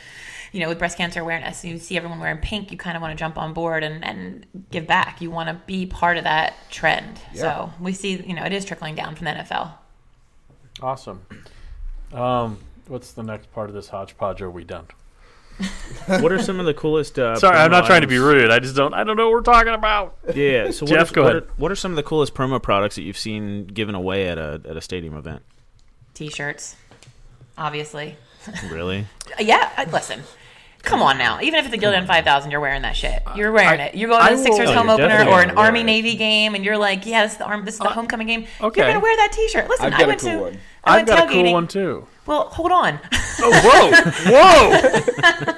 you 0.53 0.61
know, 0.61 0.69
with 0.69 0.79
breast 0.79 0.99
cancer 0.99 1.21
awareness. 1.21 1.65
You 1.65 1.79
see 1.79 1.97
everyone 1.97 2.19
wearing 2.19 2.39
pink, 2.39 2.73
you 2.73 2.77
kind 2.77 2.97
of 2.97 3.01
want 3.01 3.13
to 3.13 3.17
jump 3.17 3.39
on 3.39 3.53
board 3.53 3.85
and, 3.85 4.05
and 4.05 4.45
give 4.71 4.87
back. 4.87 5.21
You 5.21 5.31
want 5.31 5.49
to 5.49 5.55
be 5.67 5.87
part 5.87 6.19
of 6.19 6.25
that 6.25 6.55
trend. 6.69 7.21
Yeah. 7.33 7.41
So 7.41 7.73
we 7.81 7.93
see, 7.93 8.23
you 8.27 8.35
know, 8.35 8.45
it 8.45 8.53
is 8.53 8.65
trickling 8.65 8.97
down 8.97 9.15
from 9.15 9.27
the 9.27 9.31
NFL. 9.31 9.73
Awesome. 10.83 11.25
Um, 12.13 12.59
what's 12.89 13.13
the 13.13 13.23
next 13.23 13.53
part 13.53 13.69
of 13.69 13.75
this 13.75 13.89
hodgepodge? 13.89 14.43
Are 14.43 14.51
we 14.51 14.65
done? 14.65 14.87
what 16.07 16.33
are 16.33 16.39
some 16.39 16.61
of 16.61 16.67
the 16.67 16.75
coolest? 16.75 17.19
Uh, 17.19 17.35
Sorry, 17.37 17.57
I'm 17.57 17.69
promo 17.69 17.73
not 17.73 17.87
trying 17.87 18.03
to 18.03 18.07
be 18.07 18.19
rude. 18.19 18.51
I 18.51 18.59
just 18.59 18.77
don't. 18.77 18.93
I 18.93 19.05
don't 19.05 19.17
know 19.17 19.27
what 19.27 19.33
we're 19.33 19.41
talking 19.41 19.73
about. 19.73 20.17
Yeah. 20.35 20.71
So 20.71 20.85
what 20.85 20.93
Jeff, 20.93 21.11
are, 21.11 21.15
go 21.15 21.23
what 21.23 21.31
ahead. 21.37 21.43
Are, 21.45 21.53
what 21.57 21.73
are 21.73 21.77
some 21.77 21.93
of 21.93 21.97
the 21.97 22.03
coolest 22.03 22.35
promo 22.35 22.63
products 22.63 22.97
that 22.97 23.03
you've 23.03 23.17
seen 23.17 23.67
given 23.67 23.95
away 23.95 24.29
at 24.29 24.37
a 24.39 24.61
at 24.69 24.77
a 24.77 24.81
stadium 24.81 25.17
event? 25.17 25.43
T-shirts, 26.15 26.77
obviously. 27.59 28.17
Really? 28.71 29.07
Yeah, 29.41 29.85
listen. 29.93 30.23
Come 30.87 31.03
on 31.03 31.19
now. 31.19 31.41
Even 31.43 31.59
if 31.59 31.67
it's 31.67 31.75
a 31.75 31.79
Gildan 31.79 32.07
5000, 32.07 32.51
you're 32.51 32.61
wearing 32.61 32.83
that 32.83 32.95
shit. 32.97 33.21
You're 33.35 33.51
wearing 33.53 33.81
I- 33.81 33.87
it. 33.89 33.95
You're 33.97 34.09
going 34.09 34.23
I 34.23 34.31
to 34.31 34.37
the 34.37 34.43
Sixers 34.45 34.69
will- 34.69 34.73
Oh, 34.73 34.79
home 34.79 34.87
you're 34.99 35.11
opener 35.11 35.31
or 35.31 35.43
an 35.43 35.51
Army. 35.59 35.83
Navy 35.83 36.15
game, 36.15 36.55
and 36.55 36.65
you're 36.65 36.79
like, 36.79 37.05
yeah, 37.05 37.25
this 37.25 37.33
is 37.33 37.39
the 37.39 37.45
arm. 37.45 37.65
This 37.65 37.75
is 37.75 37.81
the 37.81 37.89
homecoming 37.89 38.29
game. 38.29 38.47
okay. 38.63 38.81
You're 38.83 38.89
gonna 38.93 39.01
wear 39.01 39.17
that 39.17 39.33
T-shirt. 39.33 39.69
Listen, 39.69 39.87
I've 39.87 39.95
I 39.95 39.99
got 39.99 40.05
a 40.05 40.09
went 40.09 40.21
cool 40.21 40.31
to. 40.31 40.39
one. 40.39 40.59
I 40.85 40.91
I've 40.91 40.97
went 40.99 41.09
got 41.09 41.19
a 41.19 41.23
tailgating. 41.27 41.43
cool 41.45 41.53
one 41.53 41.69
too. 41.69 42.07
Well, 42.25 42.49
hold 42.49 42.73
on. 42.73 43.01
Oh, 43.39 43.51
whoa, 43.65 43.91
whoa! 44.33 45.53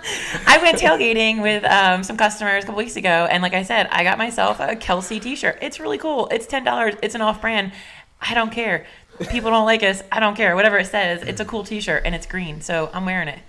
I 0.47 0.59
went 0.63 0.79
tailgating 0.79 1.43
with 1.43 1.65
um, 1.65 2.03
some 2.03 2.17
customers 2.17 2.65
a 2.65 2.67
couple 2.67 2.79
weeks 2.79 2.97
ago, 2.97 3.27
and 3.31 3.43
like 3.43 3.55
I 3.55 3.63
said, 3.63 3.87
I 3.91 4.05
got 4.05 4.19
myself 4.19 4.61
a 4.61 4.77
Kelce 4.77 5.21
T-shirt. 5.21 5.59
It's 5.63 5.79
really 5.79 5.99
cool. 5.99 6.29
It's 6.31 6.47
ten 6.47 6.65
dollars. 6.65 6.95
It's 7.03 7.15
an 7.15 7.21
off-brand. 7.23 7.73
I 8.21 8.35
don't 8.35 8.51
care. 8.51 8.87
People 9.31 9.51
don't 9.51 9.65
like 9.67 9.83
us. 9.83 10.03
I 10.11 10.21
don't 10.21 10.35
care. 10.37 10.55
Whatever 10.57 10.79
it 10.79 10.87
says, 10.87 11.23
it's 11.23 11.41
a 11.41 11.45
cool 11.45 11.65
T-shirt 11.65 12.03
and 12.05 12.15
it's 12.15 12.27
green, 12.27 12.61
so 12.61 12.89
I'm 12.93 13.05
wearing 13.05 13.29
it. 13.29 13.41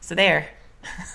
So 0.00 0.14
there. 0.14 0.48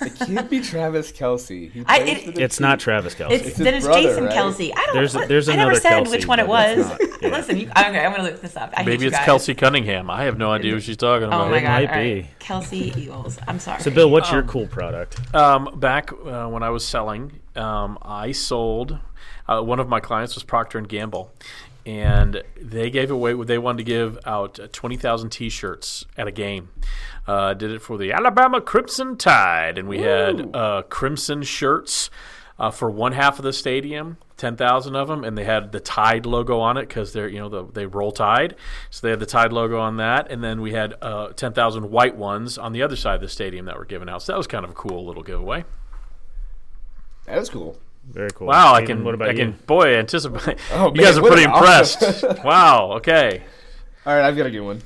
It 0.01 0.15
can't 0.15 0.49
be 0.49 0.59
Travis 0.61 1.11
Kelce. 1.11 1.71
He 1.71 1.83
I- 1.87 1.99
it- 1.99 2.37
It's 2.39 2.57
team. 2.57 2.67
not 2.67 2.79
Travis 2.79 3.15
Kelce. 3.15 3.31
It's, 3.31 3.47
It's 3.49 3.57
then 3.57 3.73
it's 3.73 3.85
brother, 3.85 4.01
Jason 4.01 4.23
right? 4.25 4.33
Kelce. 4.35 4.71
I 4.75 4.85
don't. 4.85 4.95
There's- 4.95 5.15
what- 5.15 5.27
there's 5.27 5.49
I 5.49 5.55
never 5.55 5.75
said 5.75 6.03
Kelce, 6.05 6.11
which 6.11 6.27
one 6.27 6.39
it 6.39 6.47
was. 6.47 6.77
not. 6.87 6.99
Yeah. 7.21 7.29
Listen, 7.29 7.57
you, 7.57 7.69
I'm, 7.75 7.91
okay, 7.93 8.05
I'm 8.05 8.11
gonna 8.11 8.23
look 8.23 8.41
this 8.41 8.55
up. 8.55 8.73
I, 8.77 8.83
Maybe 8.83 9.05
it's 9.05 9.15
guys. 9.15 9.25
Kelsey 9.25 9.53
Cunningham. 9.53 10.09
I 10.09 10.23
have 10.23 10.37
no 10.37 10.51
idea 10.51 10.73
what 10.73 10.83
she's 10.83 10.95
talking 10.97 11.25
Oh 11.25 11.27
about. 11.27 11.51
my 11.51 11.57
It 11.57 11.63
might 11.63 11.89
All 11.89 11.95
right. 11.95 12.23
be. 12.23 12.29
Kelsey 12.39 12.93
Eagles. 12.95 13.37
I'm 13.47 13.59
sorry. 13.59 13.81
So, 13.81 13.91
Bill, 13.91 14.09
what's 14.09 14.31
your 14.31 14.41
Um, 14.41 14.47
cool 14.47 14.67
product? 14.67 15.19
Um, 15.35 15.69
back 15.79 16.11
uh, 16.13 16.47
when 16.47 16.63
I 16.63 16.69
was 16.69 16.85
selling, 16.85 17.39
um, 17.57 17.97
I 18.01 18.31
sold. 18.31 18.99
Uh, 19.49 19.61
one 19.61 19.79
of 19.79 19.89
my 19.89 19.99
clients 19.99 20.35
was 20.35 20.43
Procter 20.43 20.77
and 20.77 20.87
Gamble, 20.87 21.31
and 21.89 22.43
they 22.55 22.91
gave 22.91 23.09
away. 23.09 23.33
They 23.33 23.57
wanted 23.57 23.79
to 23.79 23.83
give 23.83 24.19
out 24.23 24.59
uh, 24.59 24.67
twenty 24.71 24.95
thousand 24.95 25.31
T-shirts 25.31 26.05
at 26.15 26.27
a 26.27 26.31
game. 26.31 26.69
Uh, 27.25 27.55
did 27.55 27.71
it 27.71 27.81
for 27.81 27.97
the 27.97 28.11
Alabama 28.11 28.61
Crimson 28.61 29.17
Tide, 29.17 29.79
and 29.79 29.87
we 29.89 29.99
had 29.99 30.55
uh, 30.55 30.83
crimson 30.83 31.41
shirts 31.41 32.11
uh, 32.59 32.69
for 32.69 32.91
one 32.91 33.13
half 33.13 33.39
of 33.39 33.43
the 33.43 33.53
stadium. 33.53 34.17
Ten 34.37 34.55
thousand 34.55 34.95
of 34.95 35.07
them, 35.07 35.23
and 35.23 35.35
they 35.35 35.45
had 35.45 35.71
the 35.71 35.79
Tide 35.79 36.27
logo 36.27 36.59
on 36.59 36.77
it 36.77 36.87
because 36.87 37.11
they're 37.11 37.27
you 37.27 37.39
know 37.39 37.49
the, 37.49 37.65
they 37.65 37.87
roll 37.87 38.11
Tide, 38.11 38.55
so 38.91 39.07
they 39.07 39.09
had 39.09 39.19
the 39.19 39.25
Tide 39.25 39.51
logo 39.51 39.79
on 39.79 39.97
that, 39.97 40.31
and 40.31 40.43
then 40.43 40.61
we 40.61 40.73
had 40.73 40.93
uh, 41.01 41.29
ten 41.29 41.53
thousand 41.53 41.89
white 41.89 42.15
ones 42.15 42.59
on 42.59 42.71
the 42.71 42.83
other 42.83 42.95
side 42.95 43.15
of 43.15 43.21
the 43.21 43.29
stadium 43.29 43.65
that 43.65 43.77
were 43.77 43.85
given 43.85 44.07
out. 44.07 44.21
So 44.21 44.33
that 44.33 44.37
was 44.37 44.47
kind 44.47 44.63
of 44.63 44.69
a 44.69 44.75
cool 44.75 45.07
little 45.07 45.23
giveaway. 45.23 45.65
That 47.25 47.39
was 47.39 47.49
cool. 47.49 47.79
Very 48.05 48.29
cool. 48.31 48.47
Wow, 48.47 48.73
I 48.73 48.85
can, 48.85 49.03
What 49.03 49.13
about 49.13 49.29
I 49.29 49.31
you? 49.33 49.37
can, 49.37 49.51
boy, 49.67 49.95
anticipate. 49.95 50.57
Oh, 50.71 50.87
you 50.87 50.93
man, 50.93 51.03
guys 51.03 51.17
are 51.17 51.21
pretty 51.21 51.43
an 51.43 51.51
awesome- 51.51 52.07
impressed. 52.09 52.43
wow. 52.43 52.93
Okay. 52.93 53.43
All 54.05 54.15
right, 54.15 54.25
I've 54.25 54.35
got 54.35 54.47
a 54.47 54.51
good 54.51 54.61
one. 54.61 54.81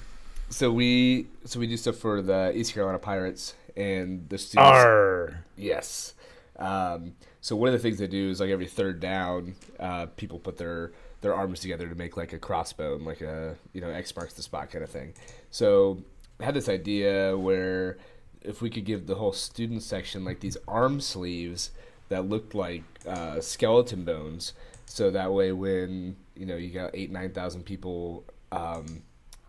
So 0.50 0.72
we 0.72 1.27
so 1.46 1.60
we 1.60 1.67
do 1.67 1.77
stuff 1.77 1.96
for 1.96 2.22
the 2.22 2.51
East 2.55 2.74
Carolina 2.74 3.00
Pirates 3.00 3.55
and 3.75 4.27
the 4.29 4.38
students. 4.38 4.70
Arr. 4.72 5.46
Yes. 5.58 6.13
Um, 6.60 7.13
so 7.41 7.55
one 7.55 7.67
of 7.70 7.74
the 7.74 7.79
things 7.79 7.98
they 7.98 8.08
do 8.08 8.29
is 8.29 8.39
like 8.39 8.50
every 8.51 8.67
third 8.67 9.00
down, 9.00 9.55
uh, 9.79 10.08
people 10.17 10.38
put 10.39 10.58
their 10.58 10.92
their 11.22 11.33
arms 11.33 11.61
together 11.61 11.88
to 11.88 11.96
make 11.96 12.18
like 12.18 12.33
a 12.33 12.40
crossbone, 12.40 13.05
like 13.05 13.22
a 13.22 13.55
you 13.74 13.81
know 13.81 13.90
X 13.90 14.16
marks 14.16 14.33
the 14.33 14.44
spot 14.44 14.70
kind 14.70 14.83
of 14.83 14.90
thing. 14.90 15.14
So 15.50 16.03
I 16.40 16.46
had 16.46 16.53
this 16.53 16.70
idea 16.70 17.35
where 17.38 17.98
if 18.42 18.61
we 18.61 18.70
could 18.70 18.83
give 18.85 19.07
the 19.07 19.16
whole 19.16 19.33
student 19.33 19.81
section 19.81 20.25
like 20.25 20.42
these 20.42 20.57
arm 20.68 21.00
sleeves 21.00 21.72
that 22.14 22.30
looked 22.30 22.56
like 22.56 22.84
uh, 23.08 23.42
skeleton 23.42 24.06
bones, 24.06 24.54
so 24.86 25.12
that 25.12 25.34
way 25.34 25.52
when 25.52 26.16
you 26.36 26.46
know 26.46 26.56
you 26.56 26.70
got 26.70 26.92
eight 26.94 27.12
nine 27.12 27.32
thousand 27.32 27.64
people. 27.64 28.24
Um, 28.52 29.04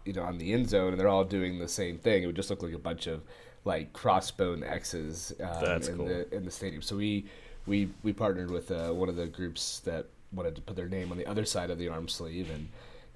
you 0.07 0.13
know, 0.13 0.23
on 0.23 0.37
the 0.37 0.53
end 0.53 0.69
zone, 0.69 0.91
and 0.93 1.01
they're 1.01 1.09
all 1.09 1.25
doing 1.25 1.59
the 1.59 1.69
same 1.69 1.97
thing. 1.97 2.23
It 2.23 2.27
would 2.27 2.37
just 2.37 2.51
look 2.51 2.63
like 2.63 2.75
a 2.75 2.79
bunch 2.79 3.07
of 3.07 3.23
like 3.65 3.93
crossbone 3.95 4.63
X's 4.63 5.33
um, 5.41 5.65
That's 5.65 5.89
in 5.89 5.97
cool. 5.97 6.07
the 6.07 6.35
in 6.35 6.45
the 6.45 6.51
stadium. 6.51 6.83
So 6.83 6.97
we 6.97 7.27
we 7.67 7.89
we 8.03 8.13
partnered 8.13 8.51
with 8.51 8.71
uh, 8.71 8.91
one 8.93 9.09
of 9.09 9.17
the 9.17 9.27
groups 9.27 9.81
that 9.81 10.07
wanted 10.33 10.57
to 10.57 10.63
put 10.63 10.77
their 10.77 10.89
name 10.89 11.11
on 11.11 11.17
the 11.17 11.27
other 11.27 11.45
side 11.45 11.71
of 11.71 11.79
the 11.79 11.89
arm 11.89 12.09
sleeve 12.09 12.51
and 12.51 12.69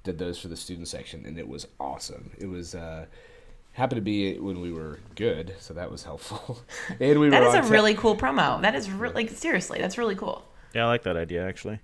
did 0.03 0.19
those 0.19 0.39
for 0.39 0.49
the 0.49 0.57
student 0.57 0.89
section, 0.89 1.27
and 1.27 1.39
it 1.39 1.49
was 1.49 1.67
awesome. 1.79 2.31
It 2.39 2.47
was. 2.47 2.75
Uh, 2.75 3.07
Happened 3.79 3.99
to 3.99 4.03
be 4.03 4.37
when 4.39 4.61
we 4.61 4.73
were 4.73 4.99
good, 5.15 5.55
so 5.61 5.73
that 5.75 5.89
was 5.89 6.03
helpful. 6.03 6.59
and 7.01 7.21
we 7.21 7.29
That 7.29 7.43
were 7.43 7.49
is 7.49 7.55
a 7.55 7.59
on 7.59 7.63
ta- 7.65 7.71
really 7.71 7.95
cool 7.95 8.17
promo. 8.17 8.61
That 8.61 8.75
is 8.75 8.91
really 8.91 9.15
like 9.15 9.31
seriously. 9.31 9.79
That's 9.81 9.97
really 9.97 10.17
cool. 10.17 10.45
Yeah, 10.75 10.85
I 10.85 10.89
like 10.89 11.05
that 11.05 11.17
idea 11.17 11.47
actually. 11.47 11.79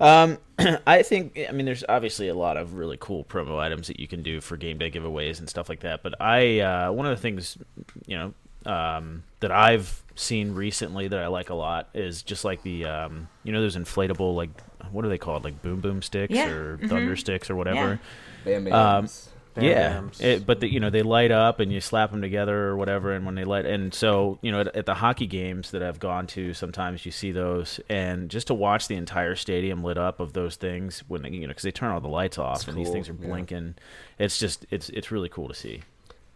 Um, 0.00 0.38
I 0.86 1.02
think 1.02 1.38
I 1.48 1.52
mean 1.52 1.66
there's 1.66 1.84
obviously 1.88 2.28
a 2.28 2.34
lot 2.34 2.56
of 2.56 2.74
really 2.74 2.96
cool 3.00 3.22
promo 3.24 3.58
items 3.60 3.86
that 3.86 4.00
you 4.00 4.08
can 4.08 4.24
do 4.24 4.40
for 4.40 4.56
game 4.56 4.76
day 4.78 4.90
giveaways 4.90 5.38
and 5.38 5.48
stuff 5.48 5.68
like 5.68 5.80
that. 5.80 6.02
But 6.02 6.20
I 6.20 6.58
uh, 6.60 6.90
one 6.92 7.06
of 7.06 7.16
the 7.16 7.22
things 7.22 7.58
you 8.06 8.16
know 8.16 8.34
um, 8.70 9.22
that 9.40 9.52
I've 9.52 10.02
seen 10.16 10.52
recently 10.52 11.06
that 11.08 11.18
I 11.20 11.28
like 11.28 11.50
a 11.50 11.54
lot 11.54 11.90
is 11.94 12.22
just 12.22 12.44
like 12.44 12.62
the 12.62 12.86
um, 12.86 13.28
you 13.44 13.52
know 13.52 13.60
those 13.60 13.76
inflatable 13.76 14.34
like 14.34 14.50
what 14.90 15.04
are 15.04 15.08
they 15.08 15.18
called 15.18 15.44
like 15.44 15.62
boom 15.62 15.80
boom 15.80 16.02
sticks 16.02 16.34
Yeah, 16.34 16.50
or 16.50 16.78
mhm. 16.78 16.88
thunder 16.88 17.14
sticks 17.16 17.50
or 17.50 17.54
whatever. 17.56 18.00
Bam 18.44 18.72
Um, 18.72 19.08
Bam 19.54 19.64
yeah, 19.64 20.02
it, 20.18 20.46
but 20.46 20.58
the, 20.60 20.72
you 20.72 20.80
know 20.80 20.90
they 20.90 21.02
light 21.02 21.30
up 21.30 21.60
and 21.60 21.72
you 21.72 21.80
slap 21.80 22.10
them 22.10 22.20
together 22.20 22.56
or 22.68 22.76
whatever, 22.76 23.12
and 23.12 23.24
when 23.24 23.36
they 23.36 23.44
light, 23.44 23.66
and 23.66 23.94
so 23.94 24.38
you 24.42 24.50
know 24.50 24.60
at, 24.62 24.74
at 24.74 24.86
the 24.86 24.94
hockey 24.94 25.26
games 25.28 25.70
that 25.70 25.82
I've 25.82 26.00
gone 26.00 26.26
to, 26.28 26.52
sometimes 26.54 27.06
you 27.06 27.12
see 27.12 27.30
those, 27.30 27.78
and 27.88 28.28
just 28.28 28.48
to 28.48 28.54
watch 28.54 28.88
the 28.88 28.96
entire 28.96 29.36
stadium 29.36 29.84
lit 29.84 29.96
up 29.96 30.18
of 30.18 30.32
those 30.32 30.56
things 30.56 31.04
when 31.06 31.22
they, 31.22 31.30
you 31.30 31.42
know 31.42 31.48
because 31.48 31.62
they 31.62 31.70
turn 31.70 31.92
all 31.92 32.00
the 32.00 32.08
lights 32.08 32.36
off 32.38 32.66
It's 32.66 32.68
and 32.68 32.76
these 32.76 32.90
things 32.90 33.08
are 33.08 33.14
yeah. 33.20 33.28
blinking, 33.28 33.76
it's 34.18 34.38
just 34.38 34.66
it's 34.70 34.88
it's 34.90 35.10
really 35.12 35.28
cool 35.28 35.48
to 35.48 35.54
see. 35.54 35.84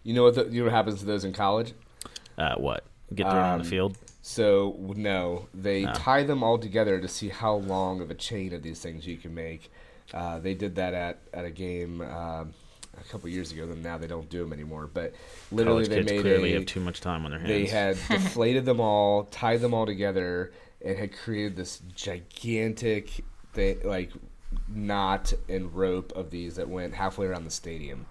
You 0.04 0.14
know 0.14 0.22
what? 0.24 0.34
The, 0.36 0.44
you 0.46 0.60
know 0.60 0.64
what 0.66 0.74
happens 0.74 1.00
to 1.00 1.06
those 1.06 1.24
in 1.24 1.32
college? 1.32 1.74
Uh, 2.36 2.54
what 2.56 2.84
get 3.14 3.30
thrown 3.30 3.48
on 3.48 3.58
the 3.58 3.64
Um, 3.64 3.64
field? 3.64 3.98
So 4.22 4.76
no, 4.96 5.48
they 5.54 5.86
No. 5.86 5.92
tie 5.92 6.22
them 6.24 6.42
all 6.42 6.58
together 6.58 7.00
to 7.00 7.08
see 7.08 7.28
how 7.30 7.54
long 7.54 8.00
of 8.00 8.10
a 8.10 8.14
chain 8.14 8.52
of 8.52 8.62
these 8.62 8.80
things 8.80 9.06
you 9.06 9.16
can 9.16 9.34
make. 9.34 9.70
Uh, 10.12 10.38
they 10.38 10.54
did 10.54 10.76
that 10.76 10.94
at 10.94 11.18
at 11.32 11.44
a 11.44 11.50
game 11.50 12.00
um, 12.02 12.54
a 13.00 13.08
couple 13.10 13.28
years 13.28 13.52
ago. 13.52 13.66
Then 13.66 13.82
now 13.82 13.98
they 13.98 14.06
don't 14.06 14.28
do 14.28 14.40
them 14.40 14.52
anymore. 14.52 14.88
But 14.92 15.14
literally, 15.50 15.86
College 15.86 16.06
they 16.06 16.14
made 16.14 16.20
clearly 16.22 16.52
a, 16.52 16.56
have 16.56 16.66
too 16.66 16.80
much 16.80 17.00
time 17.00 17.24
on 17.24 17.30
their 17.30 17.40
hands. 17.40 17.50
They 17.50 17.66
had 17.66 17.96
deflated 18.08 18.64
them 18.64 18.80
all, 18.80 19.24
tied 19.24 19.60
them 19.60 19.74
all 19.74 19.86
together, 19.86 20.52
and 20.84 20.98
had 20.98 21.12
created 21.16 21.56
this 21.56 21.80
gigantic 21.94 23.24
thing, 23.52 23.78
like 23.84 24.10
knot 24.66 25.32
and 25.48 25.74
rope 25.74 26.12
of 26.16 26.30
these 26.30 26.56
that 26.56 26.68
went 26.68 26.94
halfway 26.94 27.26
around 27.26 27.44
the 27.44 27.50
stadium. 27.50 28.06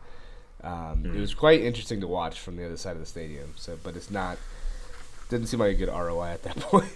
Um, 0.64 1.04
Hmm. 1.04 1.16
It 1.16 1.20
was 1.20 1.34
quite 1.34 1.62
interesting 1.62 2.02
to 2.02 2.08
watch 2.08 2.40
from 2.40 2.58
the 2.58 2.66
other 2.66 2.78
side 2.78 2.94
of 2.94 3.00
the 3.00 3.06
stadium. 3.06 3.54
So, 3.56 3.78
but 3.84 3.96
it's 3.96 4.10
not. 4.12 4.38
Didn't 5.30 5.48
seem 5.48 5.60
like 5.60 5.72
a 5.72 5.78
good 5.78 5.90
ROI 5.90 6.28
at 6.28 6.44
that 6.44 6.56
point. 6.62 6.88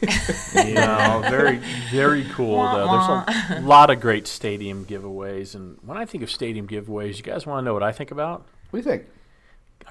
No, 0.55 1.21
very, 1.29 1.57
very 1.91 2.23
cool. 2.31 2.63
Though. 2.63 3.25
There's 3.27 3.59
a 3.59 3.61
lot 3.67 3.89
of 3.89 3.99
great 3.99 4.25
stadium 4.25 4.85
giveaways, 4.85 5.53
and 5.53 5.77
when 5.85 5.97
I 5.97 6.05
think 6.05 6.23
of 6.23 6.31
stadium 6.31 6.67
giveaways, 6.67 7.17
you 7.17 7.23
guys 7.23 7.45
want 7.45 7.61
to 7.61 7.65
know 7.65 7.73
what 7.73 7.83
I 7.83 7.91
think 7.91 8.11
about? 8.11 8.45
what 8.69 8.81
do 8.83 8.89
you 8.89 8.97
think? 8.97 9.09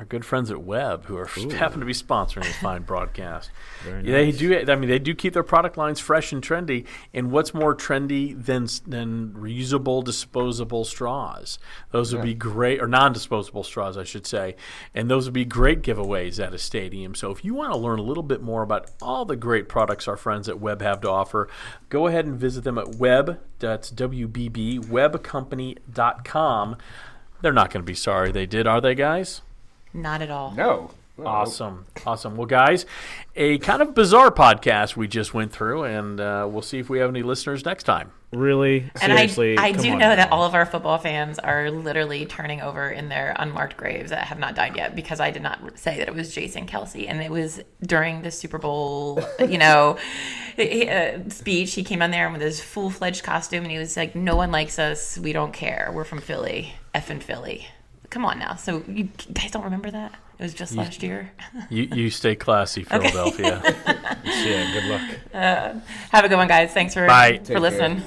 Our 0.00 0.06
good 0.06 0.24
friends 0.24 0.50
at 0.50 0.62
Webb, 0.62 1.04
who 1.04 1.18
are 1.18 1.26
happen 1.52 1.80
to 1.80 1.84
be 1.84 1.92
sponsoring 1.92 2.44
this 2.44 2.56
fine 2.56 2.82
broadcast. 2.82 3.50
They 3.84 4.30
do. 4.30 4.58
I 4.66 4.76
mean, 4.76 4.90
they 4.90 4.98
do 4.98 5.14
keep 5.14 5.32
their 5.32 5.42
product 5.42 5.76
lines 5.78 6.00
fresh 6.00 6.32
and 6.32 6.42
trendy. 6.42 6.86
And 7.14 7.30
what's 7.30 7.54
more 7.54 7.74
trendy 7.74 8.34
than 8.34 8.66
than 8.86 9.32
reusable, 9.32 10.04
disposable 10.04 10.84
straws? 10.84 11.58
Those 11.90 12.14
would 12.14 12.22
be 12.22 12.34
great, 12.34 12.80
or 12.80 12.86
non-disposable 12.86 13.64
straws, 13.64 13.96
I 13.96 14.04
should 14.04 14.26
say. 14.26 14.56
And 14.94 15.10
those 15.10 15.26
would 15.26 15.34
be 15.34 15.46
great 15.46 15.82
giveaways 15.82 16.42
at 16.44 16.52
a 16.52 16.58
stadium. 16.58 17.14
So 17.14 17.30
if 17.30 17.44
you 17.44 17.54
want 17.54 17.72
to 17.72 17.78
learn 17.78 17.98
a 17.98 18.02
little 18.02 18.22
bit 18.22 18.42
more 18.42 18.62
about 18.62 18.90
all 19.00 19.24
the 19.24 19.36
great 19.36 19.68
products 19.68 20.08
our 20.08 20.16
friends 20.16 20.48
at 20.48 20.60
Webb 20.60 20.82
have 20.82 21.00
to 21.02 21.10
offer, 21.10 21.48
go 21.88 22.06
ahead 22.06 22.26
and 22.26 22.38
visit 22.38 22.64
them 22.64 22.78
at 22.78 22.96
Webb. 22.96 23.38
That's 23.58 23.90
WBB 23.90 24.86
Webbcompany.com. 24.86 26.76
They're 27.40 27.52
not 27.52 27.70
going 27.70 27.82
to 27.82 27.86
be 27.86 27.94
sorry 27.94 28.32
they 28.32 28.46
did, 28.46 28.66
are 28.66 28.80
they, 28.80 28.94
guys? 28.94 29.42
Not 29.92 30.22
at 30.22 30.30
all. 30.30 30.52
No, 30.52 30.90
Awesome. 31.26 31.86
Awesome. 32.06 32.36
Well, 32.36 32.46
guys, 32.46 32.86
a 33.36 33.58
kind 33.58 33.82
of 33.82 33.94
bizarre 33.94 34.30
podcast 34.30 34.96
we 34.96 35.08
just 35.08 35.34
went 35.34 35.52
through, 35.52 35.84
and 35.84 36.20
uh, 36.20 36.48
we'll 36.50 36.62
see 36.62 36.78
if 36.78 36.88
we 36.88 36.98
have 36.98 37.10
any 37.10 37.22
listeners 37.22 37.64
next 37.64 37.84
time. 37.84 38.12
Really, 38.32 38.88
And 39.02 39.12
seriously, 39.12 39.58
I, 39.58 39.66
I 39.66 39.72
do 39.72 39.90
on 39.90 39.98
know 39.98 40.14
that 40.14 40.30
all 40.30 40.44
of 40.44 40.54
our 40.54 40.64
football 40.64 40.98
fans 40.98 41.40
are 41.40 41.68
literally 41.68 42.26
turning 42.26 42.60
over 42.60 42.88
in 42.88 43.08
their 43.08 43.34
unmarked 43.36 43.76
graves 43.76 44.10
that 44.10 44.24
have 44.28 44.38
not 44.38 44.54
died 44.54 44.76
yet 44.76 44.94
because 44.94 45.18
I 45.18 45.32
did 45.32 45.42
not 45.42 45.76
say 45.76 45.98
that 45.98 46.06
it 46.06 46.14
was 46.14 46.32
Jason 46.32 46.66
Kelce. 46.68 47.08
And 47.08 47.20
it 47.20 47.30
was 47.30 47.60
during 47.82 48.22
the 48.22 48.30
Super 48.30 48.58
Bowl, 48.58 49.20
you 49.40 49.58
know, 49.58 49.98
uh, 50.58 51.28
speech. 51.28 51.74
He 51.74 51.82
came 51.82 52.02
on 52.02 52.12
there 52.12 52.30
with 52.30 52.40
his 52.40 52.60
full 52.60 52.88
fledged 52.88 53.24
costume 53.24 53.64
and 53.64 53.72
he 53.72 53.78
was 53.78 53.96
like, 53.96 54.14
No 54.14 54.36
one 54.36 54.52
likes 54.52 54.78
us. 54.78 55.18
We 55.18 55.32
don't 55.32 55.52
care. 55.52 55.90
We're 55.92 56.04
from 56.04 56.20
Philly. 56.20 56.74
F 56.94 57.08
Effing 57.08 57.20
Philly. 57.20 57.66
Come 58.10 58.24
on 58.24 58.38
now. 58.40 58.56
So 58.56 58.82
you 58.88 59.08
guys 59.32 59.50
don't 59.52 59.62
remember 59.64 59.90
that? 59.90 60.12
It 60.38 60.42
was 60.42 60.54
just 60.54 60.74
last 60.74 61.02
year. 61.02 61.30
You, 61.70 61.82
you 61.84 62.10
stay 62.10 62.34
classy, 62.34 62.82
Philadelphia. 62.82 63.60
yeah, 64.24 64.72
good 64.72 64.84
luck. 64.84 65.02
Uh, 65.32 65.74
have 66.10 66.24
a 66.24 66.28
good 66.28 66.36
one, 66.36 66.48
guys. 66.48 66.72
Thanks 66.72 66.94
for, 66.94 67.06
Bye. 67.06 67.32
for 67.32 67.36
Take 67.38 67.46
care. 67.46 67.60
listening. 67.60 68.00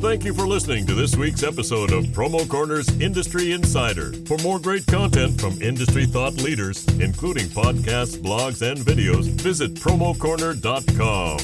Thank 0.00 0.24
you 0.24 0.32
for 0.32 0.46
listening 0.46 0.86
to 0.86 0.94
this 0.94 1.16
week's 1.16 1.42
episode 1.42 1.90
of 1.90 2.04
Promo 2.06 2.48
Corner's 2.48 2.88
Industry 3.00 3.50
Insider. 3.50 4.12
For 4.26 4.38
more 4.38 4.60
great 4.60 4.86
content 4.86 5.40
from 5.40 5.60
industry 5.60 6.06
thought 6.06 6.34
leaders, 6.34 6.86
including 7.00 7.46
podcasts, 7.46 8.16
blogs, 8.16 8.62
and 8.62 8.78
videos, 8.78 9.24
visit 9.40 9.74
promocorner.com. 9.74 11.38